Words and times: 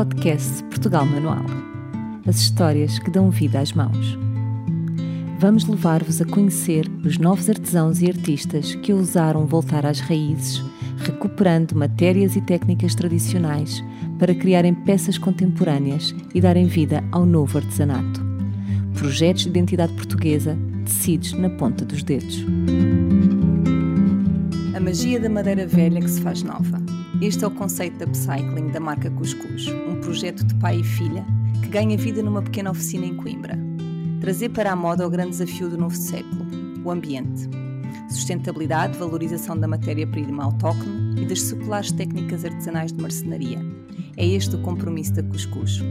podcast 0.00 0.64
Portugal 0.64 1.04
Manual. 1.04 1.44
As 2.26 2.36
histórias 2.36 2.98
que 2.98 3.10
dão 3.10 3.28
vida 3.28 3.60
às 3.60 3.74
mãos. 3.74 4.18
Vamos 5.38 5.66
levar-vos 5.66 6.22
a 6.22 6.24
conhecer 6.24 6.90
os 7.04 7.18
novos 7.18 7.50
artesãos 7.50 8.00
e 8.00 8.06
artistas 8.06 8.74
que 8.76 8.94
ousaram 8.94 9.44
voltar 9.44 9.84
às 9.84 10.00
raízes, 10.00 10.64
recuperando 10.96 11.76
matérias 11.76 12.34
e 12.34 12.40
técnicas 12.40 12.94
tradicionais 12.94 13.84
para 14.18 14.34
criarem 14.34 14.72
peças 14.72 15.18
contemporâneas 15.18 16.14
e 16.34 16.40
darem 16.40 16.64
vida 16.64 17.04
ao 17.12 17.26
novo 17.26 17.58
artesanato. 17.58 18.22
Projetos 18.94 19.42
de 19.42 19.50
identidade 19.50 19.92
portuguesa 19.92 20.56
tecidos 20.86 21.34
na 21.34 21.50
ponta 21.50 21.84
dos 21.84 22.02
dedos. 22.02 22.42
A 24.74 24.80
magia 24.80 25.20
da 25.20 25.28
madeira 25.28 25.66
velha 25.66 26.00
que 26.00 26.08
se 26.08 26.22
faz 26.22 26.42
nova. 26.42 26.89
Este 27.20 27.44
é 27.44 27.46
o 27.46 27.50
conceito 27.50 27.98
da 27.98 28.06
upcycling 28.06 28.68
da 28.68 28.80
marca 28.80 29.10
Cuscuz, 29.10 29.68
um 29.68 30.00
projeto 30.00 30.42
de 30.42 30.54
pai 30.54 30.80
e 30.80 30.82
filha 30.82 31.22
que 31.62 31.68
ganha 31.68 31.94
vida 31.94 32.22
numa 32.22 32.40
pequena 32.40 32.70
oficina 32.70 33.04
em 33.04 33.14
Coimbra. 33.14 33.58
Trazer 34.22 34.48
para 34.48 34.72
a 34.72 34.76
moda 34.76 35.06
o 35.06 35.10
grande 35.10 35.32
desafio 35.32 35.68
do 35.68 35.76
novo 35.76 35.94
século, 35.94 36.46
o 36.82 36.90
ambiente. 36.90 37.46
Sustentabilidade, 38.08 38.96
valorização 38.96 39.54
da 39.58 39.68
matéria-prima 39.68 40.44
autóctone 40.44 41.20
e 41.20 41.26
das 41.26 41.42
seculares 41.42 41.92
técnicas 41.92 42.42
artesanais 42.42 42.90
de 42.90 43.02
marcenaria. 43.02 43.58
É 44.16 44.26
este 44.26 44.56
o 44.56 44.62
compromisso 44.62 45.12
da 45.12 45.22
Cuscuz. 45.22 45.82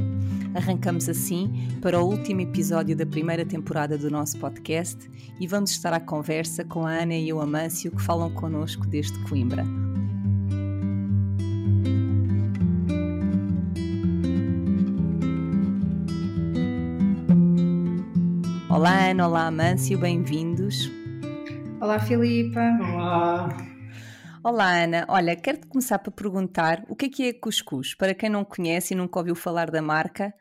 Arrancamos 0.55 1.07
assim 1.07 1.67
para 1.79 2.01
o 2.01 2.09
último 2.09 2.41
episódio 2.41 2.95
da 2.95 3.05
primeira 3.05 3.45
temporada 3.45 3.99
do 3.99 4.09
nosso 4.09 4.39
podcast 4.39 4.97
e 5.39 5.45
vamos 5.45 5.69
estar 5.69 5.93
à 5.93 5.99
conversa 5.99 6.65
com 6.65 6.87
a 6.87 6.91
Ana 6.91 7.13
e 7.13 7.31
o 7.31 7.39
Amâncio 7.39 7.91
que 7.91 8.01
falam 8.01 8.31
connosco 8.31 8.87
desde 8.87 9.17
Coimbra. 9.25 9.63
Olá 19.09 19.13
Ana, 19.13 19.27
olá 19.27 19.47
Amâncio, 19.47 19.97
bem-vindos. 19.97 20.87
Olá 21.81 21.99
Filipa. 21.99 22.61
Olá. 22.79 23.49
Olá 24.43 24.83
Ana, 24.83 25.05
olha, 25.09 25.35
quero-te 25.35 25.65
começar 25.65 25.97
por 25.97 26.11
perguntar 26.11 26.85
o 26.87 26.95
que 26.95 27.05
é 27.07 27.09
que 27.09 27.23
é 27.23 27.33
cuscuz? 27.33 27.95
Para 27.95 28.13
quem 28.13 28.29
não 28.29 28.45
conhece 28.45 28.93
e 28.93 28.97
nunca 28.97 29.17
ouviu 29.17 29.33
falar 29.33 29.71
da 29.71 29.81
marca, 29.81 30.31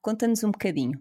conta-nos 0.00 0.42
um 0.42 0.52
bocadinho. 0.52 0.98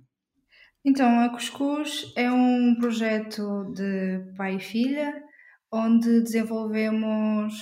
Então, 0.84 1.22
a 1.22 1.30
Cuscuz 1.30 2.12
é 2.14 2.30
um 2.30 2.76
projeto 2.78 3.72
de 3.74 4.34
pai 4.36 4.58
e 4.58 4.60
filha, 4.60 5.14
onde 5.72 6.24
desenvolvemos 6.24 7.54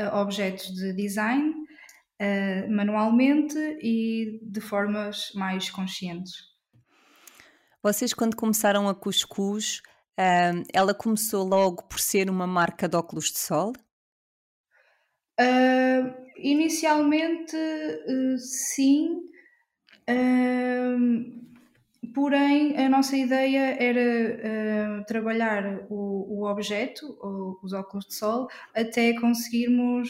uh, 0.00 0.16
objetos 0.16 0.72
de 0.72 0.94
design 0.94 1.50
uh, 1.50 2.74
manualmente 2.74 3.58
e 3.82 4.40
de 4.42 4.60
formas 4.62 5.32
mais 5.34 5.68
conscientes. 5.68 6.53
Vocês, 7.84 8.14
quando 8.14 8.34
começaram 8.34 8.88
a 8.88 8.94
Cuscuz, 8.94 9.82
ela 10.72 10.94
começou 10.94 11.46
logo 11.46 11.82
por 11.82 12.00
ser 12.00 12.30
uma 12.30 12.46
marca 12.46 12.88
de 12.88 12.96
óculos 12.96 13.26
de 13.26 13.38
sol? 13.38 13.74
Uh, 15.38 16.14
inicialmente, 16.38 17.54
uh, 17.54 18.38
sim. 18.38 19.20
Porém, 22.14 22.74
a 22.78 22.88
nossa 22.88 23.18
ideia 23.18 23.76
era 23.78 25.04
trabalhar 25.04 25.84
o, 25.90 26.40
o 26.40 26.50
objeto, 26.50 27.18
o, 27.20 27.58
os 27.62 27.74
óculos 27.74 28.06
de 28.06 28.14
sol, 28.14 28.48
até 28.74 29.12
conseguirmos 29.20 30.08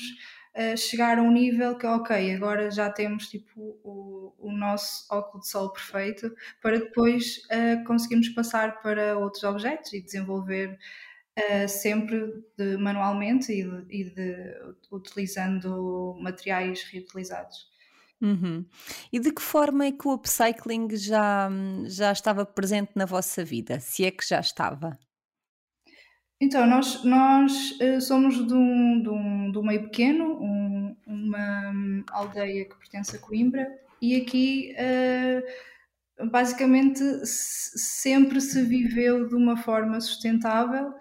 chegar 0.77 1.19
a 1.19 1.22
um 1.22 1.33
nível 1.33 1.77
que, 1.77 1.86
ok, 1.86 2.34
agora 2.34 2.70
já 2.70 2.91
temos 2.91 3.28
tipo 3.28 3.78
o, 3.83 4.34
o 4.38 4.52
nosso 4.52 5.06
óculo 5.11 5.42
de 5.42 5.48
sol 5.48 5.72
perfeito, 5.72 6.33
para 6.62 6.78
depois 6.78 7.41
conseguirmos 7.86 8.28
passar 8.28 8.80
para 8.80 9.18
outros 9.18 9.42
objetos 9.45 9.92
e 9.92 10.01
desenvolver 10.01 10.78
Uh, 11.36 11.67
sempre 11.68 12.33
de, 12.56 12.77
manualmente 12.77 13.51
e, 13.51 13.64
de, 13.64 13.86
e 13.90 14.05
de, 14.05 14.55
utilizando 14.92 16.17
materiais 16.20 16.84
reutilizados. 16.84 17.67
Uhum. 18.23 18.64
E 19.12 19.18
de 19.18 19.33
que 19.33 19.42
forma 19.42 19.84
é 19.84 19.90
que 19.92 20.07
o 20.07 20.12
upcycling 20.14 20.96
já, 20.96 21.51
já 21.86 22.12
estava 22.12 22.46
presente 22.46 22.92
na 22.95 23.05
vossa 23.05 23.45
vida? 23.45 23.80
Se 23.80 24.05
é 24.05 24.11
que 24.11 24.27
já 24.27 24.39
estava? 24.39 24.96
Então, 26.40 26.67
nós, 26.67 27.05
nós 27.05 27.78
uh, 27.80 28.00
somos 28.00 28.46
de 28.46 28.55
um, 28.55 29.02
de, 29.02 29.08
um, 29.08 29.52
de 29.52 29.58
um 29.58 29.62
meio 29.62 29.83
pequeno, 29.84 30.40
um, 30.40 30.96
uma 31.06 32.05
aldeia 32.11 32.64
que 32.64 32.77
pertence 32.77 33.17
a 33.17 33.18
Coimbra, 33.18 33.67
e 34.02 34.17
aqui 34.17 34.74
uh, 34.77 36.30
basicamente 36.30 37.02
sempre 37.24 38.40
se 38.40 38.62
viveu 38.62 39.28
de 39.28 39.34
uma 39.34 39.56
forma 39.56 40.00
sustentável 40.00 40.92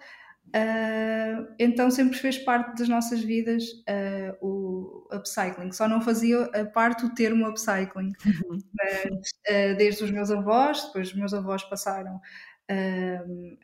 Uh, 0.54 1.52
então 1.58 1.90
sempre 1.90 2.16
fez 2.16 2.38
parte 2.38 2.78
das 2.78 2.88
nossas 2.88 3.20
vidas 3.20 3.64
uh, 3.88 4.36
o 4.40 5.08
upcycling. 5.12 5.72
Só 5.72 5.88
não 5.88 6.00
fazia 6.00 6.44
a 6.44 6.64
parte 6.64 7.04
o 7.04 7.12
termo 7.12 7.48
upcycling. 7.48 8.12
Uhum. 8.24 8.58
Mas 8.72 9.76
desde 9.76 10.04
os 10.04 10.12
meus 10.12 10.30
avós, 10.30 10.84
depois 10.84 11.08
os 11.08 11.14
meus 11.14 11.34
avós 11.34 11.64
passaram 11.64 12.20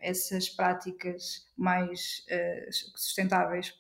essas 0.01 0.49
práticas 0.49 1.47
mais 1.57 2.25
sustentáveis 2.95 3.75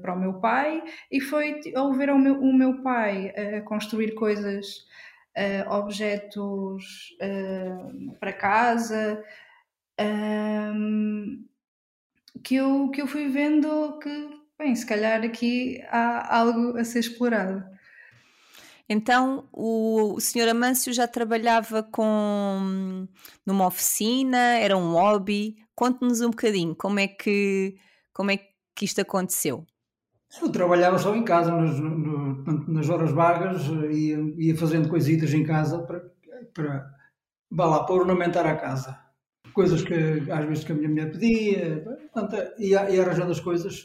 para 0.00 0.14
o 0.14 0.18
meu 0.18 0.34
pai 0.34 0.82
e 1.10 1.20
foi 1.20 1.60
ao 1.74 1.92
ver 1.92 2.10
o 2.10 2.18
meu, 2.18 2.40
o 2.40 2.52
meu 2.52 2.82
pai 2.82 3.32
construir 3.64 4.14
coisas, 4.14 4.86
objetos 5.68 7.16
para 8.20 8.32
casa 8.32 9.24
que 12.42 12.56
eu, 12.56 12.90
que 12.90 13.00
eu 13.00 13.06
fui 13.06 13.28
vendo 13.28 13.98
que, 14.00 14.30
bem, 14.58 14.74
se 14.74 14.84
calhar 14.86 15.22
aqui 15.22 15.80
há 15.88 16.36
algo 16.38 16.76
a 16.76 16.84
ser 16.84 16.98
explorado. 17.00 17.64
Então, 18.92 19.48
o, 19.52 20.14
o 20.14 20.20
Sr. 20.20 20.48
Amâncio 20.50 20.92
já 20.92 21.08
trabalhava 21.08 21.82
com 21.82 23.08
numa 23.46 23.66
oficina, 23.66 24.58
era 24.58 24.76
um 24.76 24.92
hobby. 24.92 25.56
Conte-nos 25.74 26.20
um 26.20 26.30
bocadinho 26.30 26.74
como 26.76 27.00
é 27.00 27.08
que 27.08 27.76
como 28.12 28.30
é 28.30 28.38
que 28.74 28.84
isto 28.84 29.00
aconteceu. 29.00 29.66
Eu 30.40 30.50
trabalhava 30.50 30.98
só 30.98 31.14
em 31.14 31.24
casa, 31.24 31.50
nas, 31.50 31.78
nas 32.68 32.88
horas 32.88 33.10
vagas, 33.12 33.62
ia, 33.90 34.18
ia 34.36 34.56
fazendo 34.56 34.88
coisitas 34.88 35.32
em 35.34 35.44
casa 35.44 35.78
para, 35.82 36.02
para, 36.54 37.66
lá, 37.66 37.84
para 37.84 37.94
ornamentar 37.94 38.46
a 38.46 38.56
casa 38.56 38.98
coisas 39.52 39.82
que 39.82 39.94
às 40.30 40.44
vezes 40.46 40.64
que 40.64 40.72
a 40.72 40.74
minha 40.74 40.88
mulher 40.88 41.12
pedia, 41.12 41.84
portanto, 42.12 42.36
ia, 42.58 42.90
ia 42.90 43.02
arranjando 43.02 43.32
as 43.32 43.40
coisas, 43.40 43.84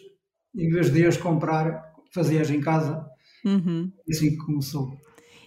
em 0.55 0.69
vez 0.69 0.91
de 0.91 1.05
as 1.05 1.17
comprar, 1.17 1.93
fazia-as 2.13 2.49
em 2.49 2.61
casa. 2.61 3.05
Uhum. 3.45 3.91
Assim 4.09 4.31
que 4.31 4.37
começou. 4.37 4.97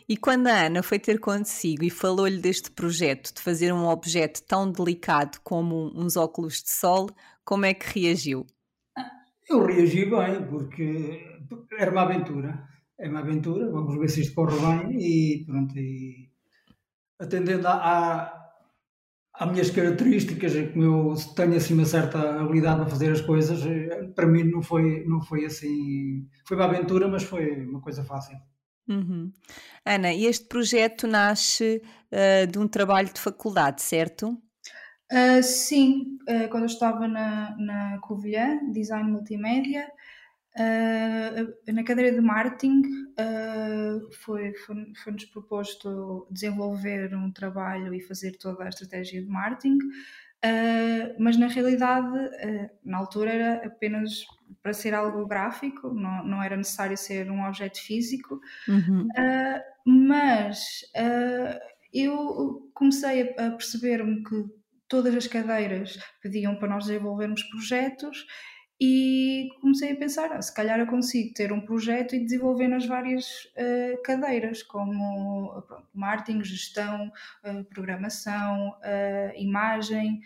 E 0.08 0.16
quando 0.16 0.48
a 0.48 0.66
Ana 0.66 0.82
foi 0.82 0.98
ter 0.98 1.20
consigo 1.20 1.84
e 1.84 1.90
falou-lhe 1.90 2.38
deste 2.38 2.70
projeto 2.70 3.32
de 3.32 3.40
fazer 3.40 3.72
um 3.72 3.86
objeto 3.86 4.42
tão 4.42 4.70
delicado 4.70 5.38
como 5.44 5.92
uns 5.94 6.16
óculos 6.16 6.62
de 6.62 6.70
sol, 6.70 7.08
como 7.44 7.64
é 7.64 7.72
que 7.72 8.00
reagiu? 8.00 8.44
Eu 9.48 9.64
reagi 9.64 10.04
bem, 10.06 10.46
porque 10.48 11.38
era 11.78 11.92
uma 11.92 12.02
aventura. 12.02 12.68
É 12.98 13.08
uma 13.08 13.20
aventura, 13.20 13.70
vamos 13.70 13.98
ver 13.98 14.08
se 14.08 14.22
isto 14.22 14.34
corre 14.34 14.58
bem 14.58 15.00
e 15.00 15.44
pronto. 15.44 15.78
E 15.78 16.28
atendendo 17.18 17.68
à, 17.68 18.39
as 19.40 19.50
minhas 19.50 19.70
características, 19.70 20.54
é 20.54 20.66
como 20.66 20.84
eu 20.84 21.14
tenho 21.34 21.56
assim 21.56 21.72
uma 21.72 21.86
certa 21.86 22.42
habilidade 22.42 22.82
a 22.82 22.86
fazer 22.86 23.10
as 23.10 23.22
coisas, 23.22 23.62
para 24.14 24.26
mim 24.26 24.44
não 24.44 24.60
foi, 24.60 25.02
não 25.06 25.22
foi 25.22 25.46
assim, 25.46 26.28
foi 26.46 26.58
uma 26.58 26.66
aventura, 26.66 27.08
mas 27.08 27.22
foi 27.22 27.64
uma 27.64 27.80
coisa 27.80 28.04
fácil. 28.04 28.36
Uhum. 28.86 29.32
Ana, 29.82 30.12
este 30.12 30.44
projeto 30.44 31.06
nasce 31.06 31.80
uh, 32.12 32.46
de 32.46 32.58
um 32.58 32.68
trabalho 32.68 33.10
de 33.10 33.18
faculdade, 33.18 33.80
certo? 33.80 34.28
Uh, 35.10 35.42
sim, 35.42 36.18
uh, 36.28 36.50
quando 36.50 36.64
eu 36.64 36.66
estava 36.66 37.08
na, 37.08 37.56
na 37.56 37.98
Covilhã, 38.02 38.60
Design 38.70 39.10
Multimédia, 39.10 39.88
Uh, 40.58 41.72
na 41.72 41.84
cadeira 41.84 42.10
de 42.10 42.20
marketing 42.20 42.82
uh, 43.12 44.12
foi, 44.12 44.52
foi, 44.54 44.92
foi-nos 44.96 45.24
proposto 45.26 46.26
desenvolver 46.28 47.14
um 47.14 47.30
trabalho 47.30 47.94
e 47.94 48.00
fazer 48.00 48.32
toda 48.32 48.64
a 48.64 48.68
estratégia 48.68 49.22
de 49.22 49.28
marketing, 49.28 49.78
uh, 49.78 51.14
mas 51.20 51.36
na 51.36 51.46
realidade, 51.46 52.10
na 52.84 52.98
altura, 52.98 53.30
era 53.30 53.66
apenas 53.66 54.24
para 54.60 54.72
ser 54.72 54.92
algo 54.92 55.24
gráfico, 55.24 55.94
não, 55.94 56.24
não 56.26 56.42
era 56.42 56.56
necessário 56.56 56.96
ser 56.96 57.30
um 57.30 57.46
objeto 57.46 57.80
físico, 57.80 58.40
uhum. 58.68 59.06
mas 59.86 60.82
eu 61.94 62.68
comecei 62.74 63.34
a, 63.38 63.46
a 63.46 63.50
perceber-me 63.52 64.24
que 64.24 64.44
todas 64.88 65.14
as 65.14 65.28
cadeiras 65.28 65.96
pediam 66.20 66.56
para 66.56 66.68
nós 66.68 66.86
desenvolvermos 66.86 67.44
projetos 67.44 68.26
e 68.80 69.50
comecei 69.60 69.92
a 69.92 69.96
pensar, 69.96 70.32
ah, 70.32 70.40
se 70.40 70.54
calhar 70.54 70.80
eu 70.80 70.86
consigo 70.86 71.34
ter 71.34 71.52
um 71.52 71.60
projeto 71.60 72.14
e 72.16 72.24
desenvolver 72.24 72.66
nas 72.66 72.86
várias 72.86 73.44
uh, 73.56 74.02
cadeiras, 74.02 74.62
como 74.62 75.62
pronto, 75.68 75.86
marketing, 75.92 76.42
gestão, 76.42 77.12
uh, 77.44 77.64
programação, 77.64 78.70
uh, 78.70 79.36
imagem, 79.36 80.22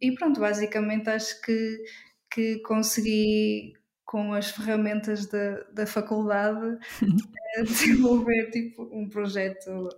e 0.00 0.12
pronto, 0.12 0.38
basicamente 0.38 1.10
acho 1.10 1.42
que, 1.42 1.84
que 2.30 2.60
consegui 2.60 3.72
com 4.04 4.32
as 4.32 4.50
ferramentas 4.50 5.26
da, 5.26 5.64
da 5.72 5.86
faculdade 5.86 6.78
desenvolver 7.66 8.50
tipo, 8.52 8.88
um 8.92 9.08
projeto 9.08 9.88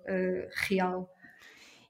real. 0.66 1.12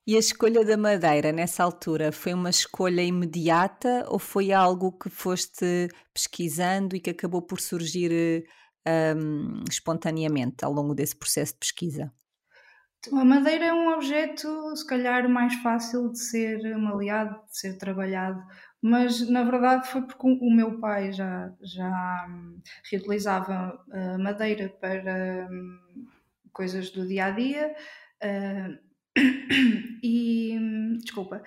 E 0.09 0.17
a 0.17 0.19
escolha 0.19 0.65
da 0.65 0.75
madeira 0.75 1.33
nessa 1.33 1.63
altura 1.63 2.11
foi 2.11 2.33
uma 2.33 2.49
escolha 2.49 3.03
imediata 3.03 4.07
ou 4.09 4.19
foi 4.19 4.53
algo 4.53 4.91
que 4.91 5.11
foste 5.11 5.87
pesquisando 6.15 6.97
e 6.97 7.01
que 7.01 7.11
acabou 7.11 7.43
por 7.43 7.61
surgir 7.61 8.43
um, 8.89 9.63
espontaneamente 9.71 10.65
ao 10.65 10.73
longo 10.73 10.95
desse 10.95 11.15
processo 11.15 11.53
de 11.53 11.59
pesquisa? 11.59 12.11
Então, 13.01 13.19
a 13.19 13.25
madeira 13.27 13.67
é 13.67 13.73
um 13.75 13.93
objeto, 13.93 14.75
se 14.75 14.87
calhar, 14.87 15.29
mais 15.29 15.53
fácil 15.57 16.11
de 16.11 16.19
ser 16.19 16.75
maleado, 16.79 17.35
de 17.51 17.59
ser 17.59 17.77
trabalhado, 17.77 18.43
mas 18.81 19.29
na 19.29 19.45
verdade 19.45 19.89
foi 19.89 20.01
porque 20.07 20.27
o 20.27 20.51
meu 20.51 20.81
pai 20.81 21.13
já, 21.13 21.53
já 21.61 22.27
hum, 22.31 22.63
reutilizava 22.91 23.79
uh, 23.89 24.19
madeira 24.19 24.71
para 24.81 25.51
um, 25.51 26.07
coisas 26.51 26.89
do 26.89 27.07
dia 27.07 27.27
a 27.27 27.31
dia. 27.31 27.77
E 30.03 30.57
desculpa. 31.03 31.43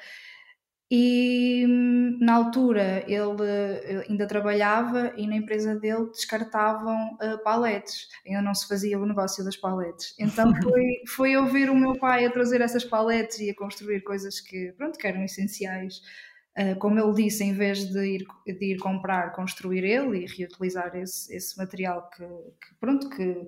E 0.94 1.66
na 2.20 2.34
altura 2.34 3.06
ele 3.08 4.04
ainda 4.10 4.28
trabalhava 4.28 5.14
e 5.16 5.26
na 5.26 5.38
empresa 5.38 5.74
dele 5.74 6.08
descartavam 6.08 7.14
uh, 7.14 7.42
paletes, 7.46 8.10
ainda 8.28 8.42
não 8.42 8.54
se 8.54 8.68
fazia 8.68 9.00
o 9.00 9.06
negócio 9.06 9.42
das 9.46 9.56
paletes. 9.56 10.14
Então 10.20 10.52
foi, 10.62 11.02
foi 11.08 11.32
eu 11.32 11.48
ver 11.48 11.70
o 11.70 11.76
meu 11.76 11.98
pai 11.98 12.26
a 12.26 12.30
trazer 12.30 12.60
essas 12.60 12.84
paletes 12.84 13.40
e 13.40 13.50
a 13.50 13.56
construir 13.56 14.02
coisas 14.02 14.42
que, 14.42 14.74
pronto, 14.74 15.00
que 15.00 15.08
eram 15.08 15.24
essenciais. 15.24 16.02
Uh, 16.60 16.78
como 16.78 17.00
ele 17.00 17.14
disse, 17.14 17.46
em 17.46 17.54
vez 17.54 17.86
de 17.86 18.06
ir, 18.06 18.26
de 18.46 18.74
ir 18.74 18.78
comprar, 18.78 19.32
construir 19.32 19.86
ele 19.86 20.26
e 20.26 20.26
reutilizar 20.26 20.94
esse, 20.98 21.34
esse 21.34 21.58
material 21.58 22.10
que, 22.10 22.26
que, 22.26 22.76
pronto, 22.82 23.10
que 23.10 23.48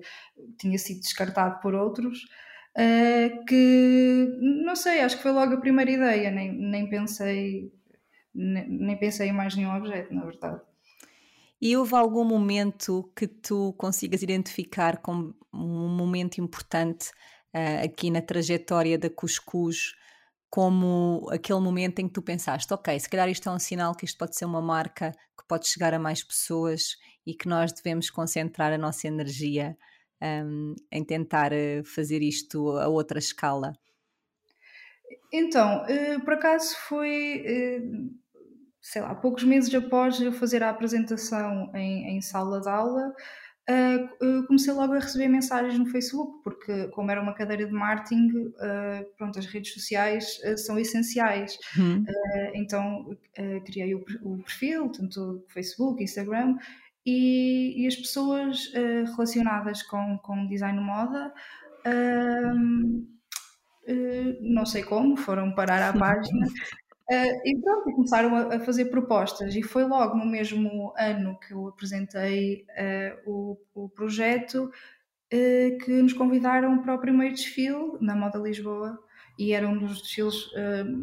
tinha 0.58 0.78
sido 0.78 1.00
descartado 1.00 1.60
por 1.60 1.74
outros, 1.74 2.20
uh, 2.76 3.44
que 3.46 4.38
não 4.40 4.76
sei, 4.76 5.00
acho 5.00 5.16
que 5.16 5.22
foi 5.22 5.32
logo 5.32 5.54
a 5.54 5.60
primeira 5.60 5.90
ideia, 5.90 6.30
nem, 6.30 6.52
nem 6.52 6.88
pensei 6.88 7.72
nem, 8.34 8.68
nem 8.68 8.98
pensei 8.98 9.28
em 9.28 9.32
mais 9.32 9.54
nenhum 9.54 9.76
objeto, 9.76 10.12
na 10.12 10.24
verdade. 10.24 10.60
E 11.60 11.76
houve 11.76 11.94
algum 11.94 12.24
momento 12.24 13.10
que 13.16 13.26
tu 13.26 13.72
consigas 13.74 14.22
identificar 14.22 14.98
como 14.98 15.34
um 15.52 15.88
momento 15.88 16.40
importante 16.40 17.10
uh, 17.54 17.84
aqui 17.84 18.10
na 18.10 18.20
trajetória 18.20 18.98
da 18.98 19.08
Cuscuz, 19.08 19.94
como 20.50 21.28
aquele 21.30 21.60
momento 21.60 22.00
em 22.00 22.08
que 22.08 22.14
tu 22.14 22.22
pensaste, 22.22 22.72
ok, 22.74 22.98
se 22.98 23.08
calhar 23.08 23.28
isto 23.28 23.48
é 23.48 23.52
um 23.52 23.58
sinal 23.58 23.94
que 23.94 24.04
isto 24.04 24.18
pode 24.18 24.36
ser 24.36 24.44
uma 24.44 24.60
marca 24.60 25.12
que 25.38 25.46
pode 25.48 25.68
chegar 25.68 25.94
a 25.94 25.98
mais 25.98 26.22
pessoas 26.22 26.96
e 27.26 27.34
que 27.34 27.48
nós 27.48 27.72
devemos 27.72 28.10
concentrar 28.10 28.72
a 28.72 28.78
nossa 28.78 29.06
energia 29.06 29.76
um, 30.24 30.74
em 30.90 31.04
tentar 31.04 31.52
eh, 31.52 31.82
fazer 31.84 32.22
isto 32.22 32.70
a 32.78 32.88
outra 32.88 33.18
escala? 33.18 33.74
Então, 35.32 35.82
uh, 35.82 36.24
por 36.24 36.34
acaso 36.34 36.76
foi, 36.88 37.42
uh, 37.82 38.10
sei 38.80 39.02
lá, 39.02 39.14
poucos 39.14 39.42
meses 39.42 39.74
após 39.74 40.20
eu 40.20 40.32
fazer 40.32 40.62
a 40.62 40.70
apresentação 40.70 41.72
em, 41.74 42.16
em 42.16 42.20
sala 42.20 42.60
de 42.60 42.68
aula, 42.68 43.12
uh, 43.68 44.46
comecei 44.46 44.72
logo 44.72 44.92
a 44.92 45.00
receber 45.00 45.26
mensagens 45.26 45.76
no 45.76 45.86
Facebook, 45.86 46.40
porque 46.44 46.86
como 46.88 47.10
era 47.10 47.20
uma 47.20 47.34
cadeira 47.34 47.66
de 47.66 47.72
marketing, 47.72 48.52
pronto, 49.18 49.38
as 49.38 49.46
redes 49.46 49.74
sociais 49.74 50.40
são 50.58 50.78
essenciais. 50.78 51.58
Uhum. 51.76 52.04
então, 52.54 53.16
criei 53.66 53.94
o, 53.94 54.04
o, 54.22 54.38
perfil, 54.38 54.88
tanto 54.90 55.44
Facebook, 55.48 56.02
Instagram, 56.02 56.56
e, 57.06 57.82
e 57.82 57.86
as 57.86 57.96
pessoas 57.96 58.66
uh, 58.68 59.04
relacionadas 59.12 59.82
com, 59.82 60.18
com 60.18 60.46
design 60.46 60.80
moda, 60.80 61.32
uh, 61.86 62.56
uh, 63.88 64.38
não 64.40 64.64
sei 64.64 64.82
como, 64.82 65.16
foram 65.16 65.54
parar 65.54 65.90
à 65.90 65.92
página. 65.92 66.46
Uh, 66.46 67.40
e 67.44 67.60
pronto, 67.62 67.92
começaram 67.92 68.34
a, 68.34 68.56
a, 68.56 68.60
fazer 68.60 68.86
propostas, 68.86 69.54
e 69.54 69.62
foi 69.62 69.84
logo 69.84 70.16
no 70.16 70.26
mesmo 70.26 70.92
ano 70.96 71.38
que 71.40 71.52
eu 71.52 71.68
apresentei 71.68 72.64
uh, 72.70 73.30
o, 73.30 73.58
o, 73.74 73.88
projeto 73.90 74.64
uh, 74.64 75.78
que 75.84 76.02
nos 76.02 76.14
convidaram 76.14 76.82
para 76.82 76.94
o 76.94 76.98
primeiro 76.98 77.34
desfile 77.34 77.98
na 78.00 78.16
Moda 78.16 78.38
Lisboa, 78.38 78.98
e 79.38 79.52
era 79.52 79.68
um 79.68 79.76
dos 79.76 80.00
desfiles 80.00 80.48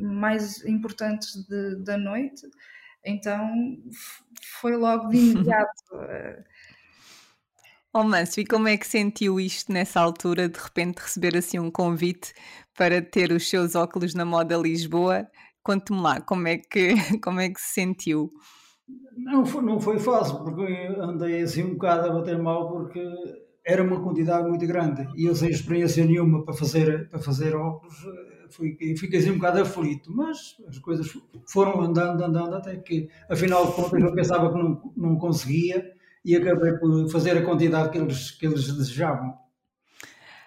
mais 0.02 0.64
importantes 0.64 1.36
de, 1.50 1.84
da 1.84 1.98
noite. 1.98 2.48
Então 3.04 3.78
foi 4.60 4.76
logo 4.76 5.08
de 5.10 5.18
imediato. 5.18 5.72
Oh 7.94 8.06
Manso, 8.06 8.40
e 8.40 8.46
como 8.46 8.70
é 8.70 8.78
que 8.78 8.88
sentiu 8.88 9.38
isto 9.38 9.70
nessa 9.70 10.00
altura, 10.00 10.48
de 10.48 10.58
repente 10.58 11.00
receber 11.00 11.36
assim 11.36 11.60
um 11.60 11.70
convite 11.70 12.34
para 12.78 13.02
ter 13.02 13.34
os 13.34 13.50
seus 13.50 13.76
óculos 13.76 14.14
na 14.14 14.24
moda 14.24 14.56
Lisboa? 14.56 15.28
Conte-me 15.62 16.00
lá, 16.00 16.22
como 16.22 16.48
é, 16.48 16.58
que, 16.58 16.94
como 17.22 17.42
é 17.42 17.50
que 17.50 17.60
se 17.60 17.74
sentiu? 17.74 18.32
Não 19.18 19.46
foi, 19.46 19.62
não 19.62 19.78
foi 19.78 20.00
fácil, 20.00 20.38
porque 20.38 20.62
andei 21.02 21.42
assim 21.42 21.64
um 21.64 21.74
bocado 21.74 22.10
a 22.10 22.14
bater 22.14 22.42
mal, 22.42 22.72
porque 22.72 23.04
era 23.66 23.84
uma 23.84 24.02
quantidade 24.02 24.48
muito 24.48 24.66
grande 24.66 25.06
e 25.18 25.26
eu 25.26 25.36
sem 25.36 25.50
experiência 25.50 26.06
nenhuma 26.06 26.46
para 26.46 26.54
fazer, 26.54 27.10
para 27.10 27.20
fazer 27.20 27.56
óculos, 27.56 27.96
fui, 28.52 28.78
fiquei 28.98 29.20
assim 29.20 29.32
um 29.32 29.36
bocado 29.36 29.62
aflito, 29.62 30.12
mas 30.12 30.56
as 30.68 30.78
coisas 30.80 31.12
foram 31.48 31.82
andando, 31.82 32.24
andando, 32.24 32.56
até 32.56 32.76
que, 32.78 33.10
afinal 33.30 33.68
de 33.68 33.74
contas, 33.74 34.02
eu 34.02 34.14
pensava 34.14 34.52
que 34.52 34.58
não, 34.58 34.94
não 34.96 35.16
conseguia 35.18 35.92
e 36.24 36.36
acabei 36.36 36.74
por 36.74 37.10
fazer 37.10 37.38
a 37.38 37.44
quantidade 37.44 37.90
que 37.90 37.98
eles, 37.98 38.32
que 38.32 38.46
eles 38.46 38.72
desejavam. 38.72 39.42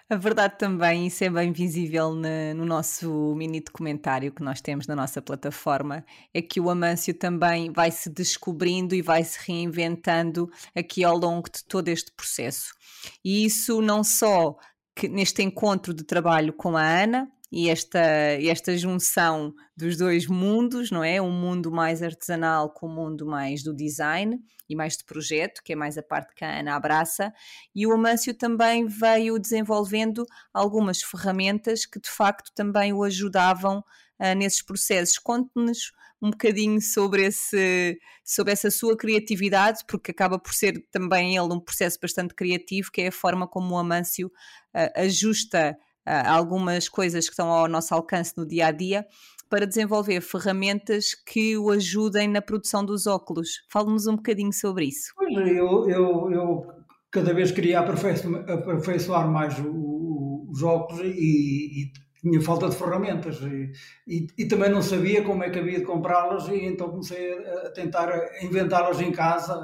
A 0.07 0.15
verdade 0.15 0.59
também, 0.59 1.07
isso 1.07 1.23
é 1.23 1.29
bem 1.31 1.51
visível 1.51 2.13
no, 2.13 2.53
no 2.55 2.63
nosso 2.63 3.33
mini 3.35 3.59
documentário 3.59 4.31
que 4.31 4.43
nós 4.43 4.61
temos 4.61 4.85
na 4.85 4.95
nossa 4.95 5.19
plataforma, 5.19 6.05
é 6.31 6.43
que 6.43 6.59
o 6.61 6.69
Amâncio 6.69 7.11
também 7.11 7.71
vai 7.71 7.89
se 7.89 8.07
descobrindo 8.07 8.93
e 8.93 9.01
vai 9.01 9.23
se 9.23 9.39
reinventando 9.47 10.47
aqui 10.75 11.03
ao 11.03 11.17
longo 11.17 11.49
de 11.49 11.63
todo 11.65 11.87
este 11.87 12.11
processo. 12.11 12.75
E 13.23 13.45
isso 13.45 13.81
não 13.81 14.03
só 14.03 14.55
que 14.95 15.07
neste 15.07 15.41
encontro 15.41 15.91
de 15.91 16.03
trabalho 16.03 16.53
com 16.53 16.77
a 16.77 16.83
Ana, 16.83 17.27
e 17.55 17.69
esta, 17.69 18.01
esta 18.01 18.77
junção 18.77 19.55
dos 19.77 19.95
dois 19.95 20.27
mundos, 20.27 20.91
não 20.91 21.01
é? 21.01 21.21
Um 21.21 21.31
mundo 21.31 21.71
mais 21.71 22.03
artesanal 22.03 22.69
com 22.69 22.85
o 22.85 22.89
um 22.89 22.93
mundo 22.93 23.25
mais 23.25 23.63
do 23.63 23.73
design 23.73 24.43
e 24.67 24.75
mais 24.75 24.97
de 24.97 25.05
projeto, 25.05 25.63
que 25.63 25.71
é 25.71 25.75
mais 25.75 25.97
a 25.97 26.03
parte 26.03 26.35
que 26.35 26.43
a 26.43 26.59
Ana 26.59 26.75
abraça, 26.75 27.33
e 27.73 27.87
o 27.87 27.93
Amâncio 27.93 28.33
também 28.33 28.85
veio 28.87 29.39
desenvolvendo 29.39 30.25
algumas 30.53 31.01
ferramentas 31.01 31.85
que 31.85 31.97
de 31.97 32.09
facto 32.09 32.51
também 32.53 32.91
o 32.91 33.05
ajudavam 33.05 33.79
uh, 33.79 34.35
nesses 34.35 34.61
processos. 34.61 35.17
Conte-nos 35.17 35.93
um 36.21 36.31
bocadinho 36.31 36.81
sobre, 36.81 37.23
esse, 37.23 37.97
sobre 38.21 38.51
essa 38.51 38.69
sua 38.69 38.97
criatividade, 38.97 39.79
porque 39.87 40.11
acaba 40.11 40.37
por 40.37 40.53
ser 40.53 40.85
também 40.91 41.37
ele 41.37 41.53
um 41.53 41.59
processo 41.61 41.97
bastante 42.01 42.33
criativo, 42.33 42.91
que 42.91 43.03
é 43.03 43.07
a 43.07 43.13
forma 43.13 43.47
como 43.47 43.75
o 43.75 43.77
Amâncio 43.77 44.27
uh, 44.27 44.99
ajusta 44.99 45.77
algumas 46.05 46.87
coisas 46.87 47.25
que 47.25 47.31
estão 47.31 47.49
ao 47.49 47.67
nosso 47.67 47.93
alcance 47.93 48.33
no 48.37 48.45
dia 48.45 48.67
a 48.67 48.71
dia 48.71 49.05
para 49.49 49.65
desenvolver 49.65 50.21
ferramentas 50.21 51.13
que 51.13 51.57
o 51.57 51.69
ajudem 51.69 52.27
na 52.27 52.41
produção 52.41 52.83
dos 52.83 53.07
óculos. 53.07 53.63
Fale-nos 53.69 54.07
um 54.07 54.15
bocadinho 54.15 54.51
sobre 54.51 54.85
isso. 54.85 55.13
Eu, 55.21 55.89
eu, 55.89 56.31
eu 56.31 56.65
cada 57.11 57.33
vez 57.33 57.51
queria 57.51 57.79
aperfeiçoar, 57.79 58.49
aperfeiçoar 58.49 59.31
mais 59.31 59.57
o, 59.59 59.69
o, 59.69 60.47
os 60.51 60.61
óculos 60.63 61.01
e, 61.01 61.83
e, 61.83 62.05
tinha 62.21 62.41
falta 62.41 62.67
de 62.67 62.75
ferramentas 62.75 63.39
e, 63.41 63.71
e, 64.07 64.27
e, 64.35 64.47
também 64.47 64.69
não 64.69 64.81
sabia 64.81 65.23
como 65.23 65.43
é 65.43 65.49
que 65.51 65.59
havia 65.59 65.77
de 65.77 65.85
comprá-las 65.85 66.47
e 66.47 66.65
então 66.65 66.89
comecei 66.89 67.33
a 67.33 67.69
tentar 67.69 68.09
inventá-las 68.41 68.99
em 68.99 69.11
casa, 69.11 69.55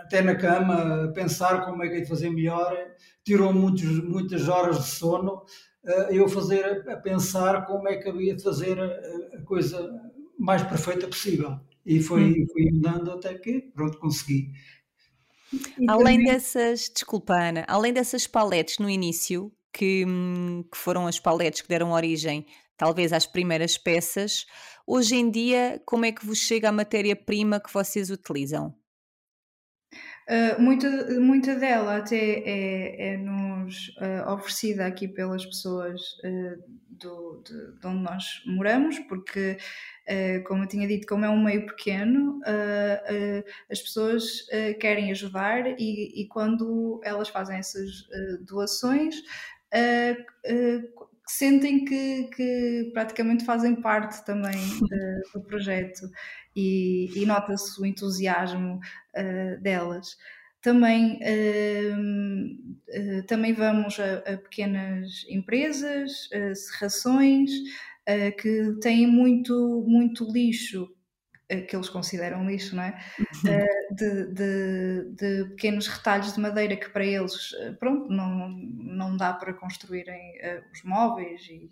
até 0.00 0.20
na 0.20 0.34
cama, 0.34 1.12
pensar 1.14 1.64
como 1.64 1.82
é 1.82 1.88
que 1.88 1.96
é 1.96 2.00
de 2.00 2.08
fazer 2.08 2.30
melhor 2.30 2.76
tirou 3.24 3.52
muitos, 3.52 4.02
muitas 4.02 4.48
horas 4.48 4.78
de 4.84 4.90
sono 4.90 5.44
uh, 5.84 6.12
eu 6.12 6.28
fazer 6.28 6.88
a, 6.88 6.96
pensar 6.96 7.66
como 7.66 7.88
é 7.88 7.96
que 7.96 8.08
havia 8.08 8.34
de 8.34 8.42
fazer 8.42 8.78
a, 8.80 9.36
a 9.36 9.42
coisa 9.42 9.88
mais 10.38 10.62
perfeita 10.62 11.06
possível. 11.06 11.58
E 11.84 12.00
foi, 12.00 12.22
hum. 12.22 12.46
fui 12.52 12.68
andando 12.70 13.12
até 13.12 13.34
que, 13.34 13.60
pronto, 13.74 13.98
consegui. 13.98 14.50
além 15.88 16.24
dessas, 16.24 16.90
desculpa 16.92 17.34
Ana, 17.34 17.64
além 17.68 17.92
dessas 17.92 18.26
paletes 18.26 18.78
no 18.78 18.88
início, 18.88 19.52
que, 19.72 20.04
hum, 20.06 20.64
que 20.70 20.76
foram 20.76 21.06
as 21.06 21.20
paletes 21.20 21.60
que 21.62 21.68
deram 21.68 21.92
origem 21.92 22.46
talvez 22.76 23.12
às 23.12 23.26
primeiras 23.26 23.76
peças, 23.76 24.46
Hoje 24.90 25.16
em 25.16 25.30
dia, 25.30 25.82
como 25.84 26.06
é 26.06 26.12
que 26.12 26.24
vos 26.24 26.38
chega 26.38 26.70
a 26.70 26.72
matéria-prima 26.72 27.60
que 27.60 27.70
vocês 27.70 28.08
utilizam? 28.08 28.74
Uh, 30.28 30.60
muita, 30.60 30.90
muita 31.18 31.54
dela 31.54 31.96
até 31.96 32.16
é, 32.16 33.12
é 33.14 33.16
nos 33.16 33.88
uh, 33.96 34.30
oferecida 34.30 34.84
aqui 34.84 35.08
pelas 35.08 35.42
pessoas 35.46 36.02
uh, 36.22 36.62
do, 36.90 37.42
de, 37.46 37.80
de, 37.80 37.86
onde 37.86 38.02
nós 38.02 38.42
moramos, 38.44 38.98
porque, 38.98 39.56
como 40.46 40.64
eu 40.64 40.68
tinha 40.68 40.86
dito, 40.86 41.06
como 41.06 41.24
é 41.24 41.30
um 41.30 41.42
meio 41.44 41.64
pequeno, 41.64 42.40
as 43.70 43.80
pessoas 43.80 44.24
querem 44.80 45.12
ajudar 45.12 45.64
e, 45.78 46.22
e, 46.22 46.26
quando 46.26 47.00
elas 47.04 47.28
fazem 47.28 47.58
essas 47.58 48.08
doações, 48.40 49.14
sentem 51.24 51.84
que, 51.84 52.24
que, 52.34 52.90
praticamente 52.92 53.44
fazem 53.44 53.76
parte 53.76 54.24
também 54.24 54.58
do 55.32 55.40
projeto 55.42 56.08
e, 56.58 57.10
e 57.14 57.24
nota-se 57.24 57.80
o 57.80 57.86
entusiasmo 57.86 58.80
uh, 59.16 59.62
delas. 59.62 60.16
Também, 60.60 61.20
uh, 61.22 63.20
uh, 63.20 63.26
também 63.26 63.52
vamos 63.52 63.98
a, 64.00 64.32
a, 64.32 64.36
pequenas 64.36 65.24
empresas, 65.28 66.28
serrações, 66.54 67.50
que 68.40 68.72
têm 68.80 69.06
muito, 69.06 69.84
muito 69.86 70.24
lixo 70.32 70.88
que 71.48 71.74
eles 71.74 71.88
consideram 71.88 72.46
lixo, 72.46 72.76
não 72.76 72.82
é? 72.82 72.98
Uhum. 73.18 73.94
De, 73.94 74.34
de, 74.34 75.14
de, 75.14 75.44
pequenos 75.50 75.86
retalhos 75.86 76.34
de 76.34 76.40
madeira 76.40 76.76
que 76.76 76.90
para 76.90 77.04
eles, 77.04 77.50
pronto, 77.78 78.10
não, 78.10 78.48
não 78.48 79.16
dá 79.16 79.32
para 79.32 79.54
construírem 79.54 80.34
os 80.72 80.82
móveis 80.82 81.42
e, 81.48 81.70